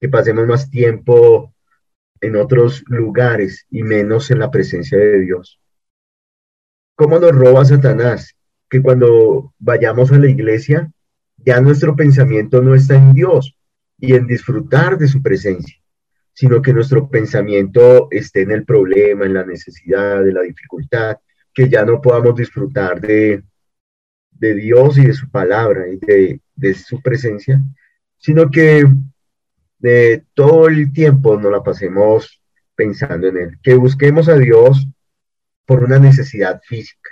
que 0.00 0.08
pasemos 0.08 0.46
más 0.46 0.68
tiempo 0.68 1.54
en 2.20 2.36
otros 2.36 2.82
lugares 2.86 3.66
y 3.70 3.82
menos 3.82 4.30
en 4.30 4.40
la 4.40 4.50
presencia 4.50 4.98
de 4.98 5.20
Dios. 5.20 5.60
¿Cómo 6.96 7.18
nos 7.18 7.32
roba 7.32 7.64
Satanás? 7.64 8.34
Que 8.68 8.82
cuando 8.82 9.54
vayamos 9.58 10.10
a 10.12 10.18
la 10.18 10.28
iglesia, 10.28 10.90
ya 11.46 11.60
nuestro 11.60 11.94
pensamiento 11.94 12.60
no 12.60 12.74
está 12.74 12.96
en 12.96 13.14
Dios 13.14 13.56
y 13.98 14.14
en 14.14 14.26
disfrutar 14.26 14.98
de 14.98 15.06
su 15.06 15.22
presencia, 15.22 15.76
sino 16.32 16.60
que 16.60 16.72
nuestro 16.72 17.08
pensamiento 17.08 18.08
esté 18.10 18.42
en 18.42 18.50
el 18.50 18.64
problema, 18.64 19.24
en 19.24 19.34
la 19.34 19.46
necesidad, 19.46 20.24
de 20.24 20.32
la 20.32 20.42
dificultad, 20.42 21.18
que 21.54 21.68
ya 21.68 21.84
no 21.84 22.02
podamos 22.02 22.34
disfrutar 22.34 23.00
de, 23.00 23.44
de 24.32 24.54
Dios 24.54 24.98
y 24.98 25.06
de 25.06 25.14
su 25.14 25.30
palabra 25.30 25.86
y 25.88 25.98
de, 25.98 26.40
de 26.56 26.74
su 26.74 27.00
presencia, 27.00 27.62
sino 28.18 28.50
que 28.50 28.84
de 29.78 30.24
todo 30.34 30.66
el 30.66 30.92
tiempo 30.92 31.38
nos 31.40 31.52
la 31.52 31.62
pasemos 31.62 32.42
pensando 32.74 33.28
en 33.28 33.36
Él, 33.36 33.58
que 33.62 33.76
busquemos 33.76 34.28
a 34.28 34.36
Dios 34.36 34.84
por 35.64 35.84
una 35.84 36.00
necesidad 36.00 36.60
física, 36.64 37.10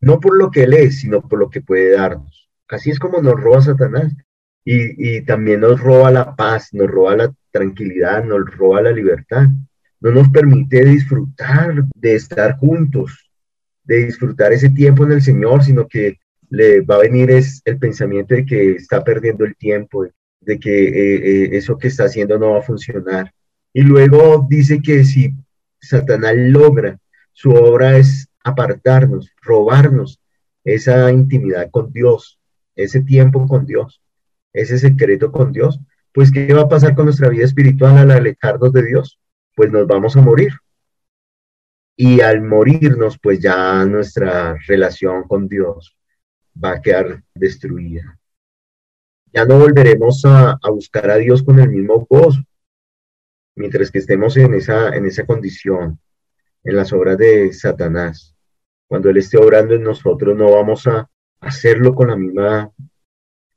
no 0.00 0.20
por 0.20 0.38
lo 0.38 0.52
que 0.52 0.62
Él 0.62 0.74
es, 0.74 1.00
sino 1.00 1.20
por 1.20 1.40
lo 1.40 1.50
que 1.50 1.62
puede 1.62 1.96
darnos. 1.96 2.41
Así 2.72 2.90
es 2.90 2.98
como 2.98 3.20
nos 3.20 3.40
roba 3.40 3.60
Satanás. 3.60 4.12
Y, 4.64 5.16
y 5.16 5.22
también 5.22 5.60
nos 5.60 5.80
roba 5.80 6.10
la 6.10 6.36
paz, 6.36 6.68
nos 6.72 6.88
roba 6.88 7.16
la 7.16 7.34
tranquilidad, 7.50 8.24
nos 8.24 8.48
roba 8.56 8.82
la 8.82 8.92
libertad, 8.92 9.46
no 10.00 10.10
nos 10.10 10.28
permite 10.30 10.84
disfrutar 10.84 11.84
de 11.94 12.14
estar 12.14 12.56
juntos, 12.58 13.30
de 13.84 14.06
disfrutar 14.06 14.52
ese 14.52 14.70
tiempo 14.70 15.04
en 15.04 15.12
el 15.12 15.22
Señor, 15.22 15.64
sino 15.64 15.88
que 15.88 16.18
le 16.50 16.82
va 16.82 16.96
a 16.96 17.00
venir 17.00 17.30
es 17.30 17.62
el 17.64 17.78
pensamiento 17.78 18.34
de 18.34 18.44
que 18.44 18.72
está 18.72 19.02
perdiendo 19.02 19.44
el 19.44 19.56
tiempo, 19.56 20.06
de 20.40 20.58
que 20.58 20.88
eh, 20.88 21.16
eh, 21.16 21.48
eso 21.52 21.78
que 21.78 21.88
está 21.88 22.04
haciendo 22.04 22.38
no 22.38 22.50
va 22.50 22.58
a 22.58 22.62
funcionar. 22.62 23.32
Y 23.72 23.82
luego 23.82 24.46
dice 24.48 24.80
que 24.82 25.02
si 25.04 25.34
Satanás 25.80 26.34
logra, 26.36 26.98
su 27.32 27.50
obra 27.52 27.96
es 27.96 28.28
apartarnos, 28.44 29.30
robarnos 29.40 30.20
esa 30.62 31.10
intimidad 31.10 31.70
con 31.70 31.90
Dios, 31.92 32.38
ese 32.74 33.02
tiempo 33.02 33.46
con 33.46 33.66
Dios, 33.66 34.02
ese 34.52 34.78
secreto 34.78 35.32
con 35.32 35.52
Dios, 35.52 35.80
pues 36.12 36.30
¿qué 36.30 36.52
va 36.52 36.62
a 36.62 36.68
pasar 36.68 36.94
con 36.94 37.06
nuestra 37.06 37.28
vida 37.28 37.44
espiritual 37.44 37.96
al 37.98 38.10
alejarnos 38.10 38.72
de 38.72 38.84
Dios? 38.84 39.18
Pues 39.54 39.70
nos 39.70 39.86
vamos 39.86 40.16
a 40.16 40.20
morir. 40.20 40.52
Y 41.96 42.20
al 42.20 42.42
morirnos, 42.42 43.18
pues 43.18 43.38
ya 43.40 43.84
nuestra 43.84 44.56
relación 44.66 45.24
con 45.24 45.48
Dios 45.48 45.96
va 46.62 46.72
a 46.72 46.80
quedar 46.80 47.22
destruida 47.34 48.18
ya 49.32 49.44
no 49.46 49.58
volveremos 49.58 50.22
a, 50.24 50.58
buscar 50.70 51.10
a 51.10 51.16
Dios 51.16 51.42
con 51.42 51.58
el 51.58 51.70
mismo 51.70 52.06
gozo, 52.08 52.42
mientras 53.56 53.90
que 53.90 53.98
estemos 53.98 54.36
en 54.36 54.54
esa, 54.54 54.94
en 54.94 55.06
esa 55.06 55.24
condición, 55.24 55.98
en 56.64 56.76
las 56.76 56.92
obras 56.92 57.16
de 57.16 57.52
Satanás. 57.52 58.34
Cuando 58.86 59.08
Él 59.08 59.16
esté 59.16 59.38
obrando 59.38 59.74
en 59.74 59.82
nosotros, 59.82 60.36
no 60.36 60.52
vamos 60.52 60.86
a 60.86 61.08
hacerlo 61.42 61.94
con 61.94 62.08
la 62.08 62.16
misma 62.16 62.72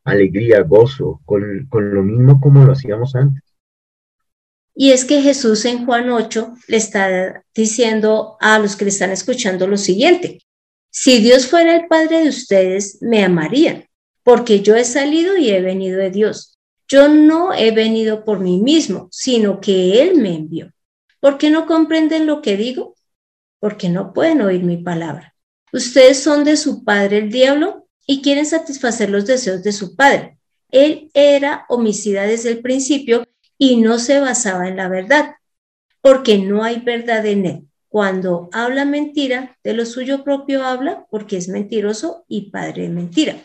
alegría, 0.03 0.61
gozo, 0.61 1.21
con, 1.25 1.67
con 1.69 1.93
lo 1.93 2.03
mismo 2.03 2.39
como 2.39 2.65
lo 2.65 2.73
hacíamos 2.73 3.15
antes. 3.15 3.41
Y 4.75 4.91
es 4.91 5.05
que 5.05 5.21
Jesús 5.21 5.63
en 5.63 5.85
Juan 5.85 6.09
8 6.09 6.53
le 6.67 6.77
está 6.77 7.43
diciendo 7.53 8.35
a 8.41 8.59
los 8.59 8.75
que 8.75 8.85
le 8.85 8.91
están 8.91 9.11
escuchando 9.11 9.67
lo 9.67 9.77
siguiente, 9.77 10.39
si 10.89 11.19
Dios 11.19 11.47
fuera 11.47 11.75
el 11.75 11.87
Padre 11.87 12.23
de 12.23 12.29
ustedes, 12.29 13.01
me 13.01 13.23
amarían, 13.23 13.85
porque 14.23 14.61
yo 14.61 14.75
he 14.75 14.85
salido 14.85 15.35
y 15.37 15.49
he 15.49 15.61
venido 15.61 15.99
de 15.99 16.09
Dios. 16.09 16.57
Yo 16.87 17.09
no 17.09 17.53
he 17.53 17.71
venido 17.71 18.23
por 18.23 18.39
mí 18.39 18.61
mismo, 18.61 19.09
sino 19.11 19.59
que 19.59 20.01
Él 20.01 20.15
me 20.15 20.35
envió. 20.35 20.71
¿Por 21.19 21.37
qué 21.37 21.49
no 21.49 21.65
comprenden 21.65 22.25
lo 22.25 22.41
que 22.41 22.55
digo? 22.55 22.95
Porque 23.59 23.89
no 23.89 24.13
pueden 24.13 24.41
oír 24.41 24.63
mi 24.63 24.77
palabra. 24.77 25.34
Ustedes 25.75 26.23
son 26.23 26.45
de 26.45 26.55
su 26.55 26.85
padre 26.85 27.17
el 27.17 27.29
diablo 27.29 27.85
y 28.07 28.21
quieren 28.21 28.45
satisfacer 28.45 29.09
los 29.09 29.25
deseos 29.25 29.61
de 29.61 29.73
su 29.73 29.97
padre. 29.97 30.37
Él 30.71 31.11
era 31.13 31.65
homicida 31.67 32.23
desde 32.23 32.51
el 32.51 32.61
principio 32.61 33.25
y 33.57 33.75
no 33.75 33.99
se 33.99 34.21
basaba 34.21 34.69
en 34.69 34.77
la 34.77 34.87
verdad, 34.87 35.35
porque 35.99 36.37
no 36.37 36.63
hay 36.63 36.79
verdad 36.79 37.25
en 37.25 37.45
él. 37.45 37.67
Cuando 37.89 38.47
habla 38.53 38.85
mentira, 38.85 39.57
de 39.65 39.73
lo 39.73 39.85
suyo 39.85 40.23
propio 40.23 40.63
habla 40.63 41.07
porque 41.09 41.35
es 41.35 41.49
mentiroso 41.49 42.23
y 42.29 42.51
padre 42.51 42.83
de 42.83 42.89
mentira. 42.89 43.35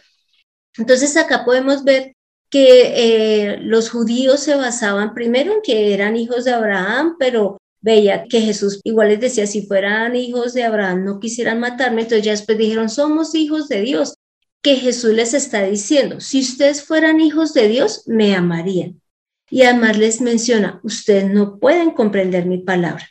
Entonces 0.78 1.16
acá 1.16 1.44
podemos 1.44 1.82
ver 1.82 2.14
que 2.49 2.92
eh, 2.94 3.56
los 3.56 3.90
judíos 3.90 4.38
se 4.38 4.54
basaban 4.54 5.14
primero 5.14 5.52
en 5.52 5.62
que 5.62 5.94
eran 5.94 6.14
hijos 6.14 6.44
de 6.44 6.52
Abraham, 6.52 7.16
pero 7.18 7.58
veía 7.80 8.25
que 8.25 8.40
Jesús 8.40 8.80
igual 8.84 9.08
les 9.08 9.20
decía, 9.20 9.46
si 9.46 9.66
fueran 9.66 10.16
hijos 10.16 10.54
de 10.54 10.64
Abraham 10.64 11.04
no 11.04 11.20
quisieran 11.20 11.60
matarme, 11.60 12.02
entonces 12.02 12.25
ya 12.25 12.32
después 12.32 12.58
dijeron, 12.58 12.88
somos 12.88 13.34
hijos 13.34 13.68
de 13.68 13.80
Dios, 13.82 14.14
que 14.62 14.76
Jesús 14.76 15.12
les 15.14 15.34
está 15.34 15.62
diciendo, 15.64 16.20
si 16.20 16.40
ustedes 16.40 16.82
fueran 16.82 17.20
hijos 17.20 17.54
de 17.54 17.68
Dios, 17.68 18.04
me 18.06 18.34
amarían. 18.34 19.00
Y 19.49 19.62
además 19.62 19.99
les 19.99 20.20
menciona, 20.20 20.80
ustedes 20.84 21.30
no 21.30 21.58
pueden 21.58 21.90
comprender 21.90 22.46
mi 22.46 22.58
palabra. 22.58 23.08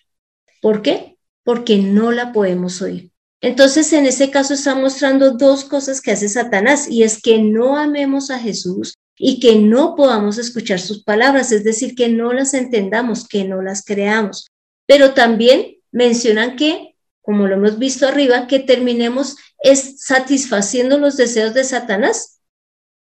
¿Por 0.62 0.82
qué? 0.82 1.18
Porque 1.44 1.78
no 1.78 2.12
la 2.12 2.32
podemos 2.32 2.82
oír. 2.82 3.12
Entonces, 3.42 3.92
en 3.94 4.06
ese 4.06 4.32
caso 4.32 4.54
está 4.54 4.76
mostrando 4.76 5.32
dos 5.32 5.64
cosas 5.64 6.02
que 6.02 6.12
hace 6.12 6.28
Satanás 6.30 6.90
y 6.90 7.04
es 7.04 7.22
que 7.22 7.40
no 7.40 7.78
amemos 7.78 8.32
a 8.32 8.40
Jesús 8.40 8.96
y 9.18 9.40
que 9.40 9.58
no 9.58 9.96
podamos 9.96 10.38
escuchar 10.38 10.80
sus 10.80 11.04
palabras, 11.04 11.52
es 11.52 11.64
decir, 11.64 11.96
que 11.96 12.10
no 12.10 12.34
las 12.34 12.54
entendamos, 12.54 13.28
que 13.28 13.46
no 13.46 13.62
las 13.62 13.84
creamos. 13.84 14.50
Pero 14.90 15.14
también 15.14 15.78
mencionan 15.92 16.56
que, 16.56 16.96
como 17.22 17.46
lo 17.46 17.54
hemos 17.54 17.78
visto 17.78 18.08
arriba, 18.08 18.48
que 18.48 18.58
terminemos 18.58 19.38
es 19.62 20.02
satisfaciendo 20.04 20.98
los 20.98 21.16
deseos 21.16 21.54
de 21.54 21.64
Satanás 21.64 22.42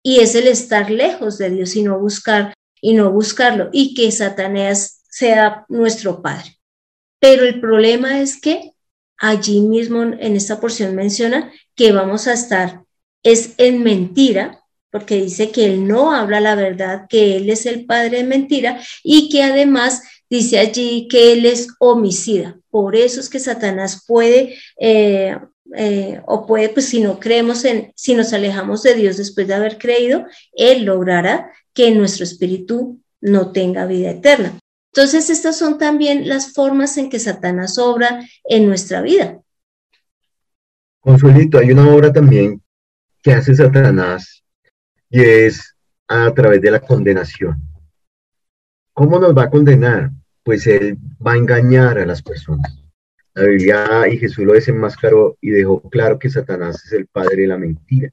y 0.01 0.19
es 0.21 0.33
el 0.33 0.47
estar 0.47 0.89
lejos 0.89 1.37
de 1.37 1.51
Dios 1.51 1.75
y 1.75 1.83
no 1.83 1.99
buscar 1.99 2.55
y 2.81 2.95
no 2.95 3.11
buscarlo 3.11 3.69
y 3.71 3.93
que 3.93 4.11
Satanás 4.11 5.03
sea 5.11 5.65
nuestro 5.69 6.23
padre. 6.23 6.57
Pero 7.19 7.45
el 7.45 7.61
problema 7.61 8.19
es 8.19 8.41
que 8.41 8.71
allí 9.19 9.61
mismo 9.61 10.01
en 10.01 10.35
esta 10.35 10.59
porción 10.59 10.95
menciona 10.95 11.53
que 11.75 11.91
vamos 11.91 12.25
a 12.25 12.33
estar, 12.33 12.81
es 13.21 13.53
en 13.59 13.83
mentira, 13.83 14.59
porque 14.89 15.21
dice 15.21 15.51
que 15.51 15.65
él 15.65 15.87
no 15.87 16.13
habla 16.13 16.39
la 16.39 16.55
verdad, 16.55 17.05
que 17.07 17.37
él 17.37 17.51
es 17.51 17.67
el 17.67 17.85
padre 17.85 18.17
de 18.17 18.23
mentira 18.23 18.81
y 19.03 19.29
que 19.29 19.43
además 19.43 20.01
dice 20.29 20.59
allí 20.59 21.07
que 21.09 21.33
él 21.33 21.45
es 21.45 21.67
homicida. 21.79 22.57
Por 22.69 22.95
eso 22.95 23.19
es 23.19 23.29
que 23.29 23.39
Satanás 23.39 24.03
puede, 24.07 24.55
eh, 24.79 25.37
eh, 25.75 26.21
o 26.25 26.45
puede, 26.45 26.69
pues 26.69 26.87
si 26.87 27.01
no 27.01 27.19
creemos 27.19 27.65
en, 27.65 27.91
si 27.95 28.15
nos 28.15 28.33
alejamos 28.33 28.83
de 28.83 28.95
Dios 28.95 29.17
después 29.17 29.47
de 29.47 29.53
haber 29.53 29.77
creído, 29.77 30.25
él 30.53 30.85
logrará 30.85 31.51
que 31.73 31.91
nuestro 31.91 32.23
espíritu 32.23 33.01
no 33.21 33.51
tenga 33.51 33.85
vida 33.85 34.11
eterna. 34.11 34.59
Entonces, 34.93 35.29
estas 35.29 35.57
son 35.57 35.77
también 35.77 36.29
las 36.29 36.53
formas 36.53 36.97
en 36.97 37.09
que 37.09 37.19
Satanás 37.19 37.77
obra 37.77 38.25
en 38.45 38.65
nuestra 38.65 39.01
vida. 39.01 39.39
Consuelito, 41.01 41.57
hay 41.57 41.71
una 41.71 41.93
obra 41.93 42.13
también 42.13 42.61
que 43.21 43.33
hace 43.33 43.53
Satanás 43.53 44.43
y 45.09 45.21
es 45.21 45.75
a 46.07 46.33
través 46.33 46.61
de 46.61 46.71
la 46.71 46.79
condenación. 46.79 47.57
¿Cómo 48.95 49.19
nos 49.19 49.37
va 49.37 49.43
a 49.43 49.49
condenar? 49.49 50.11
Pues 50.41 50.65
él 50.67 50.97
va 51.25 51.33
a 51.33 51.37
engañar 51.37 51.99
a 51.99 52.05
las 52.05 52.21
personas. 52.21 52.81
La 53.33 54.07
y 54.07 54.17
Jesús 54.17 54.45
lo 54.45 54.53
desenmascaró 54.53 55.37
y 55.41 55.49
dejó 55.49 55.81
claro 55.89 56.17
que 56.17 56.29
Satanás 56.29 56.81
es 56.85 56.93
el 56.93 57.05
padre 57.07 57.41
de 57.41 57.47
la 57.47 57.57
mentira 57.57 58.09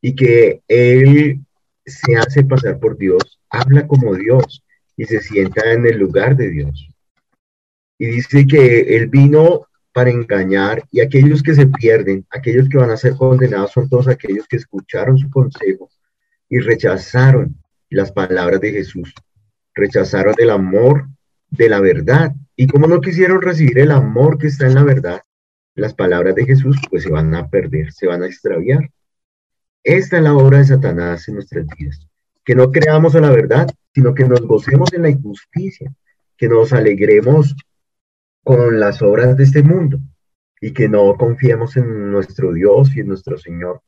y 0.00 0.16
que 0.16 0.60
él 0.66 1.40
se 1.86 2.16
hace 2.16 2.42
pasar 2.42 2.80
por 2.80 2.98
Dios, 2.98 3.38
habla 3.48 3.86
como 3.86 4.16
Dios 4.16 4.64
y 4.96 5.04
se 5.04 5.20
sienta 5.20 5.72
en 5.72 5.86
el 5.86 5.98
lugar 5.98 6.34
de 6.34 6.50
Dios. 6.50 6.88
Y 7.96 8.06
dice 8.06 8.44
que 8.44 8.96
él 8.96 9.06
vino 9.06 9.68
para 9.92 10.10
engañar 10.10 10.82
y 10.90 11.00
aquellos 11.00 11.44
que 11.44 11.54
se 11.54 11.68
pierden, 11.68 12.26
aquellos 12.30 12.68
que 12.68 12.78
van 12.78 12.90
a 12.90 12.96
ser 12.96 13.14
condenados 13.14 13.70
son 13.70 13.88
todos 13.88 14.08
aquellos 14.08 14.48
que 14.48 14.56
escucharon 14.56 15.16
su 15.16 15.30
consejo 15.30 15.88
y 16.48 16.58
rechazaron 16.58 17.54
las 17.88 18.10
palabras 18.10 18.60
de 18.60 18.72
Jesús, 18.72 19.14
rechazaron 19.74 20.34
el 20.38 20.50
amor 20.50 21.08
de 21.50 21.68
la 21.68 21.80
verdad. 21.80 22.32
Y 22.56 22.66
como 22.66 22.86
no 22.86 23.00
quisieron 23.00 23.42
recibir 23.42 23.78
el 23.78 23.90
amor 23.90 24.38
que 24.38 24.48
está 24.48 24.66
en 24.66 24.74
la 24.74 24.84
verdad, 24.84 25.22
las 25.74 25.94
palabras 25.94 26.34
de 26.34 26.44
Jesús 26.44 26.76
pues 26.90 27.04
se 27.04 27.10
van 27.10 27.34
a 27.34 27.48
perder, 27.48 27.92
se 27.92 28.06
van 28.06 28.22
a 28.22 28.26
extraviar. 28.26 28.90
Esta 29.82 30.18
es 30.18 30.22
la 30.22 30.34
obra 30.34 30.58
de 30.58 30.66
Satanás 30.66 31.26
en 31.28 31.34
nuestras 31.34 31.66
vidas, 31.76 32.06
que 32.44 32.54
no 32.54 32.70
creamos 32.70 33.14
a 33.14 33.20
la 33.20 33.30
verdad, 33.30 33.66
sino 33.94 34.14
que 34.14 34.24
nos 34.24 34.42
gocemos 34.42 34.92
en 34.92 35.02
la 35.02 35.10
injusticia, 35.10 35.92
que 36.36 36.48
nos 36.48 36.72
alegremos 36.72 37.56
con 38.44 38.78
las 38.78 39.02
obras 39.02 39.36
de 39.36 39.44
este 39.44 39.62
mundo. 39.62 39.98
Y 40.60 40.72
que 40.72 40.88
no 40.88 41.16
confiemos 41.16 41.76
en 41.76 42.12
nuestro 42.12 42.52
Dios 42.52 42.94
y 42.94 43.00
en 43.00 43.08
nuestro 43.08 43.36
Señor 43.36 43.82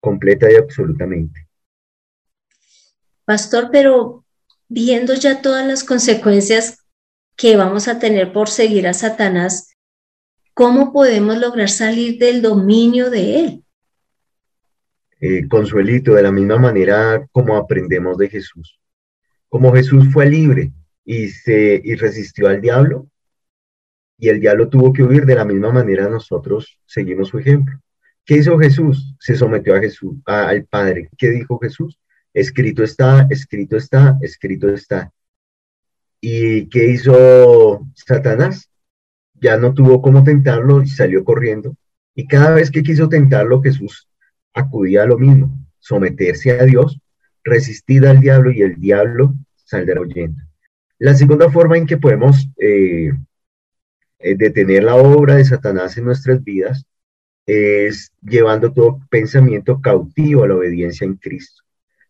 completa 0.00 0.50
y 0.50 0.56
absolutamente. 0.56 1.48
Pastor, 3.24 3.68
pero 3.70 4.24
viendo 4.68 5.14
ya 5.14 5.42
todas 5.42 5.66
las 5.66 5.84
consecuencias 5.84 6.84
que 7.36 7.56
vamos 7.56 7.88
a 7.88 7.98
tener 7.98 8.32
por 8.32 8.48
seguir 8.48 8.86
a 8.86 8.94
Satanás, 8.94 9.74
¿cómo 10.54 10.92
podemos 10.92 11.38
lograr 11.38 11.68
salir 11.68 12.18
del 12.18 12.42
dominio 12.42 13.10
de 13.10 13.40
él? 13.40 13.64
Eh, 15.20 15.48
consuelito, 15.48 16.14
de 16.14 16.22
la 16.22 16.32
misma 16.32 16.58
manera 16.58 17.26
como 17.32 17.56
aprendemos 17.56 18.18
de 18.18 18.28
Jesús. 18.28 18.78
Como 19.48 19.72
Jesús 19.72 20.04
fue 20.12 20.26
libre 20.26 20.72
y, 21.04 21.28
se, 21.28 21.80
y 21.82 21.94
resistió 21.94 22.48
al 22.48 22.60
diablo, 22.60 23.08
y 24.18 24.28
el 24.28 24.40
diablo 24.40 24.68
tuvo 24.68 24.92
que 24.92 25.02
huir 25.02 25.24
de 25.24 25.36
la 25.36 25.44
misma 25.44 25.72
manera 25.72 26.08
nosotros 26.08 26.78
seguimos 26.86 27.28
su 27.28 27.38
ejemplo. 27.38 27.78
¿Qué 28.24 28.36
hizo 28.36 28.58
Jesús? 28.58 29.14
Se 29.20 29.36
sometió 29.36 29.74
a 29.74 29.80
Jesús, 29.80 30.16
al 30.26 30.64
Padre. 30.66 31.08
¿Qué 31.16 31.30
dijo 31.30 31.58
Jesús? 31.58 31.98
Escrito 32.34 32.82
está, 32.84 33.26
escrito 33.30 33.76
está, 33.76 34.18
escrito 34.20 34.68
está. 34.68 35.12
¿Y 36.20 36.68
qué 36.68 36.90
hizo 36.90 37.86
Satanás? 37.94 38.70
Ya 39.34 39.56
no 39.56 39.72
tuvo 39.72 40.02
cómo 40.02 40.24
tentarlo 40.24 40.82
y 40.82 40.88
salió 40.88 41.24
corriendo. 41.24 41.76
Y 42.14 42.26
cada 42.26 42.54
vez 42.54 42.70
que 42.70 42.82
quiso 42.82 43.08
tentarlo, 43.08 43.62
Jesús 43.62 44.08
acudía 44.52 45.04
a 45.04 45.06
lo 45.06 45.18
mismo, 45.18 45.56
someterse 45.78 46.58
a 46.58 46.64
Dios, 46.64 47.00
resistir 47.44 48.06
al 48.06 48.20
diablo 48.20 48.50
y 48.50 48.62
el 48.62 48.80
diablo 48.80 49.34
saldrá 49.54 50.00
huyendo. 50.00 50.42
La 50.98 51.14
segunda 51.14 51.50
forma 51.50 51.78
en 51.78 51.86
que 51.86 51.96
podemos 51.96 52.48
eh, 52.56 53.12
eh, 54.18 54.34
detener 54.36 54.82
la 54.82 54.96
obra 54.96 55.36
de 55.36 55.44
Satanás 55.44 55.96
en 55.96 56.04
nuestras 56.06 56.42
vidas 56.42 56.84
es 57.46 58.12
llevando 58.20 58.72
todo 58.72 59.00
pensamiento 59.08 59.80
cautivo 59.80 60.42
a 60.42 60.48
la 60.48 60.56
obediencia 60.56 61.04
en 61.04 61.14
Cristo. 61.14 61.62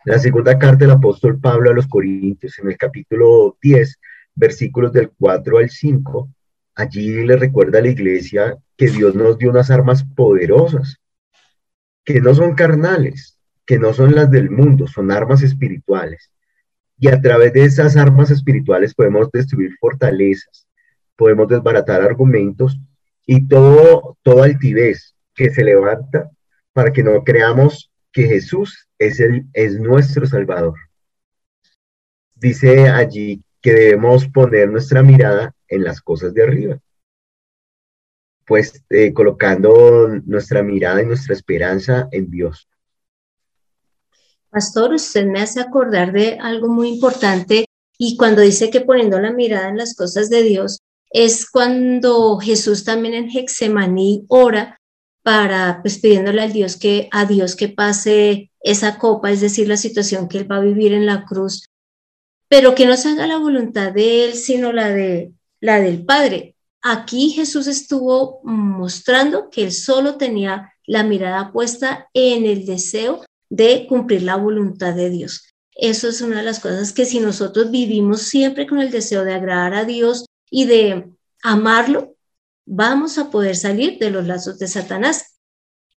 La 0.09 0.19
segunda 0.19 0.59
carta 0.59 0.87
del 0.87 0.93
apóstol 0.93 1.39
Pablo 1.39 1.69
a 1.69 1.75
los 1.75 1.87
Corintios, 1.87 2.59
en 2.59 2.71
el 2.71 2.79
capítulo 2.79 3.59
10, 3.61 4.01
versículos 4.37 4.91
del 4.91 5.11
4 5.11 5.59
al 5.59 5.69
5, 5.69 6.31
allí 6.77 7.27
le 7.27 7.37
recuerda 7.37 7.79
a 7.79 7.83
la 7.83 7.89
iglesia 7.89 8.57
que 8.75 8.89
Dios 8.89 9.15
nos 9.15 9.37
dio 9.37 9.51
unas 9.51 9.71
armas 9.71 10.05
poderosas, 10.17 10.97
que 12.07 12.23
no 12.23 12.35
son 12.35 12.55
carnales, 12.55 13.39
que 13.67 13.79
no 13.79 13.93
son 13.93 14.15
las 14.15 14.31
del 14.31 14.49
mundo, 14.49 14.87
son 14.87 15.11
armas 15.11 15.43
espirituales. 15.43 16.33
Y 16.99 17.09
a 17.09 17.21
través 17.21 17.53
de 17.53 17.65
esas 17.65 17.95
armas 17.99 18.31
espirituales 18.31 18.95
podemos 18.95 19.31
destruir 19.31 19.73
fortalezas, 19.79 20.67
podemos 21.17 21.49
desbaratar 21.49 22.01
argumentos 22.01 22.81
y 23.27 23.47
todo, 23.47 24.17
toda 24.23 24.47
altivez 24.47 25.15
que 25.35 25.51
se 25.51 25.63
levanta 25.65 26.31
para 26.73 26.95
que 26.95 27.03
no 27.03 27.23
creamos 27.25 27.91
que 28.19 28.27
Jesús 28.27 28.89
es, 28.99 29.21
el, 29.21 29.47
es 29.53 29.79
nuestro 29.79 30.27
Salvador. 30.27 30.75
Dice 32.35 32.89
allí 32.89 33.45
que 33.63 33.73
debemos 33.73 34.27
poner 34.27 34.69
nuestra 34.69 35.05
mirada 35.05 35.55
en 35.69 35.85
las 35.85 36.01
cosas 36.01 36.35
de 36.35 36.43
arriba, 36.43 36.81
pues 38.45 38.83
eh, 38.91 39.13
colocando 39.13 40.09
nuestra 40.27 40.65
mirada 40.65 41.01
y 41.01 41.07
nuestra 41.07 41.33
esperanza 41.33 42.09
en 42.11 42.29
Dios. 42.29 42.69
Pastor, 44.51 44.95
usted 44.95 45.25
me 45.27 45.41
hace 45.41 45.61
acordar 45.61 46.11
de 46.11 46.39
algo 46.41 46.67
muy 46.67 46.89
importante 46.89 47.67
y 47.99 48.17
cuando 48.17 48.43
dice 48.43 48.69
que 48.69 48.81
poniendo 48.81 49.21
la 49.21 49.33
mirada 49.33 49.69
en 49.69 49.77
las 49.77 49.95
cosas 49.95 50.29
de 50.29 50.43
Dios, 50.43 50.81
es 51.11 51.49
cuando 51.49 52.39
Jesús 52.39 52.83
también 52.83 53.15
en 53.15 53.31
Hexemaní 53.31 54.25
ora 54.27 54.78
para, 55.29 55.83
pues 55.83 55.99
pidiéndole 55.99 56.41
al 56.41 56.55
Dios 56.55 56.79
que, 56.79 57.11
a 57.13 57.27
Dios 57.27 57.55
que 57.55 57.69
pase 57.69 58.51
esa 58.61 58.97
copa, 58.97 59.31
es 59.31 59.43
decir, 59.43 59.69
la 59.69 59.77
situación 59.77 60.27
que 60.27 60.39
él 60.39 60.51
va 60.51 60.57
a 60.57 60.61
vivir 60.61 60.95
en 60.95 61.05
la 61.05 61.27
cruz, 61.27 61.67
pero 62.49 62.75
que 62.75 62.87
no 62.87 62.97
se 62.97 63.11
haga 63.11 63.27
la 63.27 63.37
voluntad 63.37 63.93
de 63.93 64.25
él, 64.25 64.33
sino 64.33 64.73
la, 64.73 64.89
de, 64.89 65.35
la 65.61 65.83
del 65.83 66.03
Padre. 66.07 66.57
Aquí 66.81 67.29
Jesús 67.29 67.67
estuvo 67.67 68.41
mostrando 68.43 69.51
que 69.51 69.65
él 69.65 69.73
solo 69.73 70.17
tenía 70.17 70.73
la 70.87 71.03
mirada 71.03 71.53
puesta 71.53 72.09
en 72.15 72.47
el 72.47 72.65
deseo 72.65 73.23
de 73.51 73.87
cumplir 73.87 74.23
la 74.23 74.37
voluntad 74.37 74.95
de 74.95 75.11
Dios. 75.11 75.53
Eso 75.75 76.09
es 76.09 76.23
una 76.23 76.39
de 76.39 76.45
las 76.45 76.59
cosas 76.59 76.95
que 76.95 77.05
si 77.05 77.21
nosotros 77.21 77.71
vivimos 77.71 78.23
siempre 78.23 78.67
con 78.67 78.81
el 78.81 78.91
deseo 78.91 79.27
de 79.27 79.35
agradar 79.35 79.75
a 79.75 79.85
Dios, 79.85 80.25
y 80.51 80.65
de 80.65 81.11
amarlo, 81.43 82.15
vamos 82.69 83.19
a 83.19 83.31
poder 83.31 83.57
salir 83.57 83.99
de 83.99 84.11
los 84.11 84.27
lazos 84.27 84.59
de 84.59 84.69
Satanás. 84.69 85.39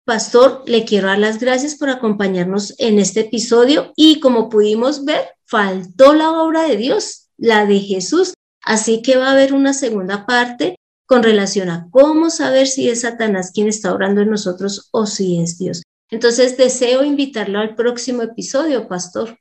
Pastor, 0.06 0.64
le 0.66 0.86
quiero 0.86 1.08
dar 1.08 1.20
las 1.20 1.40
gracias 1.40 1.76
por 1.76 1.90
acompañarnos 1.90 2.74
en 2.80 2.98
este 2.98 3.22
episodio 3.22 3.92
y 3.96 4.20
como 4.20 4.50
pudimos 4.50 5.06
ver, 5.06 5.22
faltó 5.46 6.14
la 6.14 6.32
obra 6.32 6.64
de 6.64 6.78
Dios, 6.78 7.30
la 7.38 7.66
de 7.66 7.80
Jesús. 7.80 8.34
Así 8.64 9.02
que 9.02 9.18
va 9.18 9.28
a 9.28 9.32
haber 9.34 9.54
una 9.54 9.74
segunda 9.74 10.26
parte 10.26 10.76
con 11.06 11.24
relación 11.24 11.70
a 11.70 11.88
cómo 11.92 12.30
saber 12.30 12.68
si 12.68 12.90
es 12.90 13.02
Satanás 13.02 13.52
quien 13.54 13.68
está 13.68 13.94
orando 13.94 14.22
en 14.22 14.30
nosotros 14.30 14.90
o 14.92 15.06
si 15.06 15.42
es 15.42 15.58
Dios. 15.58 15.84
Entonces 16.10 16.58
deseo 16.58 17.04
invitarlo 17.04 17.60
al 17.60 17.76
próximo 17.76 18.22
episodio, 18.22 18.88
pastor. 18.88 19.38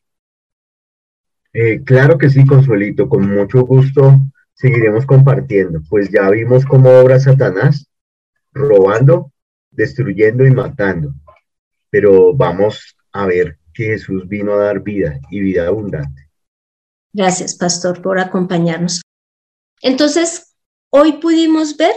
Eh, 1.52 1.82
claro 1.84 2.18
que 2.18 2.30
sí, 2.30 2.44
Consuelito, 2.44 3.08
con 3.08 3.28
mucho 3.28 3.62
gusto 3.62 4.20
seguiremos 4.54 5.06
compartiendo, 5.06 5.80
pues 5.88 6.10
ya 6.10 6.28
vimos 6.30 6.64
cómo 6.64 6.90
obra 6.90 7.18
Satanás, 7.18 7.86
robando, 8.52 9.32
destruyendo 9.70 10.44
y 10.44 10.50
matando. 10.50 11.14
Pero 11.90 12.34
vamos 12.34 12.96
a 13.12 13.26
ver 13.26 13.58
que 13.72 13.86
Jesús 13.86 14.28
vino 14.28 14.52
a 14.52 14.64
dar 14.64 14.80
vida 14.80 15.18
y 15.30 15.40
vida 15.40 15.66
abundante. 15.66 16.28
Gracias, 17.12 17.56
pastor, 17.56 18.02
por 18.02 18.18
acompañarnos. 18.18 19.02
Entonces, 19.82 20.54
hoy 20.90 21.14
pudimos 21.14 21.76
ver 21.76 21.94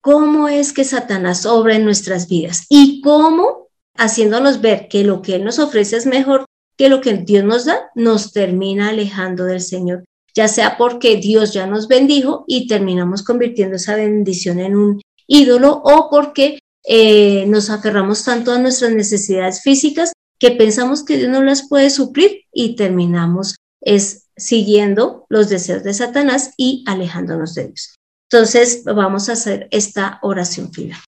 cómo 0.00 0.48
es 0.48 0.72
que 0.72 0.84
Satanás 0.84 1.46
obra 1.46 1.76
en 1.76 1.84
nuestras 1.84 2.28
vidas 2.28 2.66
y 2.68 3.00
cómo, 3.00 3.68
haciéndonos 3.96 4.60
ver 4.60 4.88
que 4.88 5.04
lo 5.04 5.22
que 5.22 5.36
Él 5.36 5.44
nos 5.44 5.58
ofrece 5.58 5.96
es 5.96 6.06
mejor 6.06 6.44
que 6.76 6.88
lo 6.88 7.00
que 7.00 7.14
Dios 7.14 7.44
nos 7.44 7.64
da, 7.64 7.90
nos 7.94 8.32
termina 8.32 8.88
alejando 8.88 9.44
del 9.44 9.60
Señor 9.60 10.04
ya 10.34 10.48
sea 10.48 10.76
porque 10.76 11.16
Dios 11.16 11.52
ya 11.52 11.66
nos 11.66 11.88
bendijo 11.88 12.44
y 12.46 12.66
terminamos 12.66 13.22
convirtiendo 13.22 13.76
esa 13.76 13.96
bendición 13.96 14.58
en 14.58 14.76
un 14.76 15.00
ídolo 15.26 15.80
o 15.84 16.10
porque 16.10 16.58
eh, 16.86 17.46
nos 17.46 17.70
aferramos 17.70 18.24
tanto 18.24 18.52
a 18.52 18.58
nuestras 18.58 18.92
necesidades 18.92 19.62
físicas 19.62 20.12
que 20.38 20.50
pensamos 20.50 21.04
que 21.04 21.16
Dios 21.16 21.30
no 21.30 21.42
las 21.42 21.68
puede 21.68 21.88
suplir 21.90 22.42
y 22.52 22.76
terminamos 22.76 23.56
es 23.80 24.24
siguiendo 24.36 25.26
los 25.28 25.48
deseos 25.48 25.84
de 25.84 25.94
Satanás 25.94 26.52
y 26.56 26.84
alejándonos 26.86 27.54
de 27.54 27.68
Dios. 27.68 27.94
Entonces 28.30 28.82
vamos 28.84 29.28
a 29.28 29.34
hacer 29.34 29.68
esta 29.70 30.18
oración 30.22 30.72
final. 30.72 30.98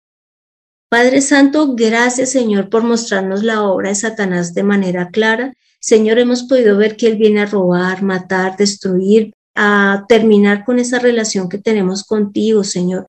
Padre 0.88 1.20
Santo, 1.20 1.74
gracias 1.74 2.30
Señor 2.30 2.70
por 2.70 2.84
mostrarnos 2.84 3.42
la 3.42 3.64
obra 3.64 3.88
de 3.88 3.96
Satanás 3.96 4.54
de 4.54 4.62
manera 4.62 5.10
clara 5.10 5.52
Señor, 5.86 6.18
hemos 6.18 6.42
podido 6.42 6.76
ver 6.76 6.96
que 6.96 7.06
Él 7.06 7.16
viene 7.16 7.42
a 7.42 7.46
robar, 7.46 8.02
matar, 8.02 8.56
destruir, 8.56 9.32
a 9.54 10.04
terminar 10.08 10.64
con 10.64 10.80
esa 10.80 10.98
relación 10.98 11.48
que 11.48 11.58
tenemos 11.58 12.02
contigo, 12.02 12.64
Señor, 12.64 13.06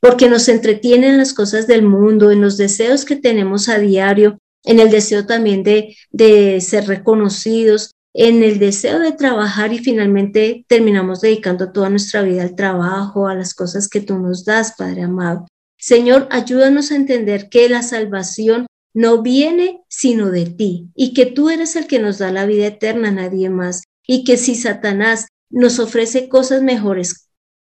porque 0.00 0.28
nos 0.28 0.48
entretiene 0.48 1.06
en 1.06 1.18
las 1.18 1.32
cosas 1.32 1.68
del 1.68 1.82
mundo, 1.82 2.32
en 2.32 2.40
los 2.40 2.56
deseos 2.56 3.04
que 3.04 3.14
tenemos 3.14 3.68
a 3.68 3.78
diario, 3.78 4.38
en 4.64 4.80
el 4.80 4.90
deseo 4.90 5.24
también 5.24 5.62
de, 5.62 5.96
de 6.10 6.60
ser 6.60 6.88
reconocidos, 6.88 7.92
en 8.12 8.42
el 8.42 8.58
deseo 8.58 8.98
de 8.98 9.12
trabajar 9.12 9.72
y 9.72 9.78
finalmente 9.78 10.64
terminamos 10.66 11.20
dedicando 11.20 11.70
toda 11.70 11.90
nuestra 11.90 12.22
vida 12.22 12.42
al 12.42 12.56
trabajo, 12.56 13.28
a 13.28 13.36
las 13.36 13.54
cosas 13.54 13.88
que 13.88 14.00
tú 14.00 14.18
nos 14.18 14.44
das, 14.44 14.74
Padre 14.76 15.02
amado. 15.02 15.46
Señor, 15.78 16.26
ayúdanos 16.32 16.90
a 16.90 16.96
entender 16.96 17.48
que 17.48 17.68
la 17.68 17.84
salvación 17.84 18.66
no 18.96 19.20
viene 19.20 19.82
sino 19.88 20.30
de 20.30 20.46
ti 20.46 20.88
y 20.94 21.12
que 21.12 21.26
tú 21.26 21.50
eres 21.50 21.76
el 21.76 21.86
que 21.86 21.98
nos 21.98 22.16
da 22.16 22.32
la 22.32 22.46
vida 22.46 22.68
eterna, 22.68 23.10
nadie 23.10 23.50
más. 23.50 23.82
Y 24.06 24.24
que 24.24 24.38
si 24.38 24.54
Satanás 24.54 25.26
nos 25.50 25.78
ofrece 25.80 26.30
cosas 26.30 26.62
mejores 26.62 27.28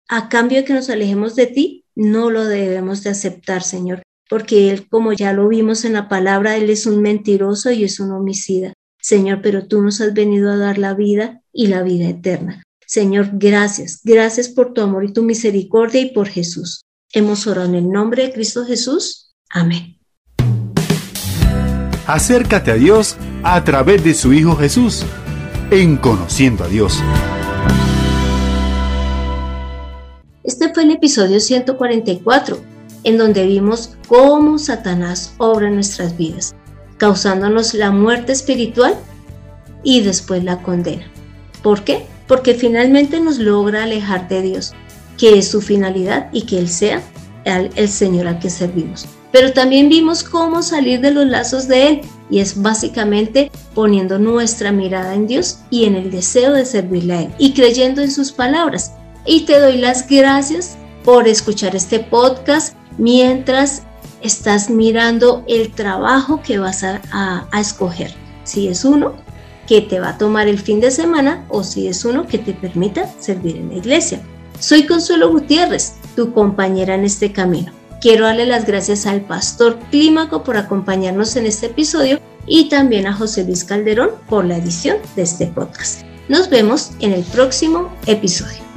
a 0.08 0.28
cambio 0.28 0.58
de 0.58 0.64
que 0.64 0.72
nos 0.72 0.90
alejemos 0.90 1.36
de 1.36 1.46
ti, 1.46 1.84
no 1.94 2.30
lo 2.30 2.44
debemos 2.44 3.04
de 3.04 3.10
aceptar, 3.10 3.62
Señor, 3.62 4.02
porque 4.28 4.70
Él, 4.70 4.88
como 4.88 5.12
ya 5.12 5.32
lo 5.32 5.46
vimos 5.46 5.84
en 5.84 5.92
la 5.92 6.08
palabra, 6.08 6.56
Él 6.56 6.68
es 6.70 6.86
un 6.86 7.00
mentiroso 7.00 7.70
y 7.70 7.84
es 7.84 8.00
un 8.00 8.10
homicida. 8.10 8.72
Señor, 9.00 9.42
pero 9.42 9.68
tú 9.68 9.80
nos 9.80 10.00
has 10.00 10.14
venido 10.14 10.50
a 10.50 10.56
dar 10.56 10.76
la 10.76 10.94
vida 10.94 11.40
y 11.52 11.68
la 11.68 11.84
vida 11.84 12.08
eterna. 12.08 12.64
Señor, 12.84 13.30
gracias, 13.34 14.00
gracias 14.02 14.48
por 14.48 14.72
tu 14.72 14.80
amor 14.80 15.04
y 15.04 15.12
tu 15.12 15.22
misericordia 15.22 16.00
y 16.00 16.10
por 16.12 16.28
Jesús. 16.28 16.82
Hemos 17.12 17.46
orado 17.46 17.68
en 17.68 17.76
el 17.76 17.88
nombre 17.90 18.24
de 18.24 18.32
Cristo 18.32 18.64
Jesús. 18.64 19.32
Amén. 19.48 20.01
Acércate 22.12 22.70
a 22.70 22.74
Dios 22.74 23.16
a 23.42 23.64
través 23.64 24.04
de 24.04 24.12
su 24.12 24.34
Hijo 24.34 24.54
Jesús, 24.54 25.02
en 25.70 25.96
Conociendo 25.96 26.62
a 26.62 26.68
Dios. 26.68 27.02
Este 30.44 30.74
fue 30.74 30.82
el 30.82 30.90
episodio 30.90 31.40
144, 31.40 32.60
en 33.04 33.16
donde 33.16 33.46
vimos 33.46 33.96
cómo 34.08 34.58
Satanás 34.58 35.32
obra 35.38 35.68
en 35.68 35.76
nuestras 35.76 36.14
vidas 36.18 36.54
causándonos 36.98 37.72
la 37.72 37.90
muerte 37.90 38.32
espiritual 38.32 38.94
y 39.82 40.02
después 40.02 40.44
la 40.44 40.60
condena. 40.60 41.10
¿Por 41.62 41.82
qué? 41.82 42.04
Porque 42.28 42.52
finalmente 42.52 43.20
nos 43.20 43.38
logra 43.38 43.84
alejar 43.84 44.28
de 44.28 44.42
Dios, 44.42 44.74
que 45.16 45.38
es 45.38 45.48
su 45.48 45.62
finalidad 45.62 46.28
y 46.30 46.42
que 46.42 46.58
Él 46.58 46.68
sea 46.68 47.02
el, 47.44 47.88
Señor 47.88 48.28
al 48.28 48.38
que 48.38 48.50
servimos. 48.50 49.08
Pero 49.32 49.52
también 49.52 49.88
vimos 49.88 50.22
cómo 50.22 50.62
salir 50.62 51.00
de 51.00 51.10
los 51.10 51.26
lazos 51.26 51.66
de 51.66 51.88
Él 51.88 52.00
y 52.30 52.40
es 52.40 52.60
básicamente 52.60 53.50
poniendo 53.74 54.18
nuestra 54.18 54.72
mirada 54.72 55.14
en 55.14 55.26
Dios 55.26 55.58
y 55.70 55.86
en 55.86 55.96
el 55.96 56.10
deseo 56.10 56.52
de 56.52 56.66
servirle 56.66 57.14
a 57.14 57.22
Él 57.22 57.34
y 57.38 57.54
creyendo 57.54 58.02
en 58.02 58.10
sus 58.10 58.30
palabras. 58.30 58.92
Y 59.24 59.46
te 59.46 59.58
doy 59.58 59.78
las 59.78 60.06
gracias 60.06 60.76
por 61.04 61.26
escuchar 61.26 61.74
este 61.74 62.00
podcast 62.00 62.74
mientras 62.98 63.82
estás 64.20 64.70
mirando 64.70 65.44
el 65.48 65.72
trabajo 65.72 66.42
que 66.42 66.58
vas 66.58 66.84
a, 66.84 67.48
escoger. 67.58 68.12
Si 68.44 68.68
es 68.68 68.84
uno 68.84 69.14
que 69.66 69.80
te 69.80 70.00
va 70.00 70.10
a 70.10 70.18
tomar 70.18 70.48
el 70.48 70.58
fin 70.58 70.80
de 70.80 70.90
semana 70.90 71.44
o 71.48 71.64
si 71.64 71.88
es 71.88 72.04
uno 72.04 72.26
que 72.26 72.38
te 72.38 72.52
permita 72.52 73.08
servir 73.18 73.56
en 73.56 73.70
la 73.70 73.76
iglesia. 73.76 74.20
Soy 74.58 74.86
Consuelo 74.86 75.30
Gutiérrez, 75.30 75.94
tu 76.14 76.32
compañera 76.32 76.94
en 76.94 77.04
este 77.04 77.32
camino. 77.32 77.81
Quiero 78.02 78.24
darle 78.24 78.46
las 78.46 78.66
gracias 78.66 79.06
al 79.06 79.20
pastor 79.20 79.78
Clímaco 79.92 80.42
por 80.42 80.56
acompañarnos 80.56 81.36
en 81.36 81.46
este 81.46 81.66
episodio 81.66 82.18
y 82.48 82.68
también 82.68 83.06
a 83.06 83.12
José 83.12 83.44
Luis 83.44 83.62
Calderón 83.62 84.10
por 84.28 84.44
la 84.44 84.56
edición 84.56 84.96
de 85.14 85.22
este 85.22 85.46
podcast. 85.46 86.02
Nos 86.28 86.50
vemos 86.50 86.90
en 86.98 87.12
el 87.12 87.22
próximo 87.22 87.94
episodio. 88.08 88.71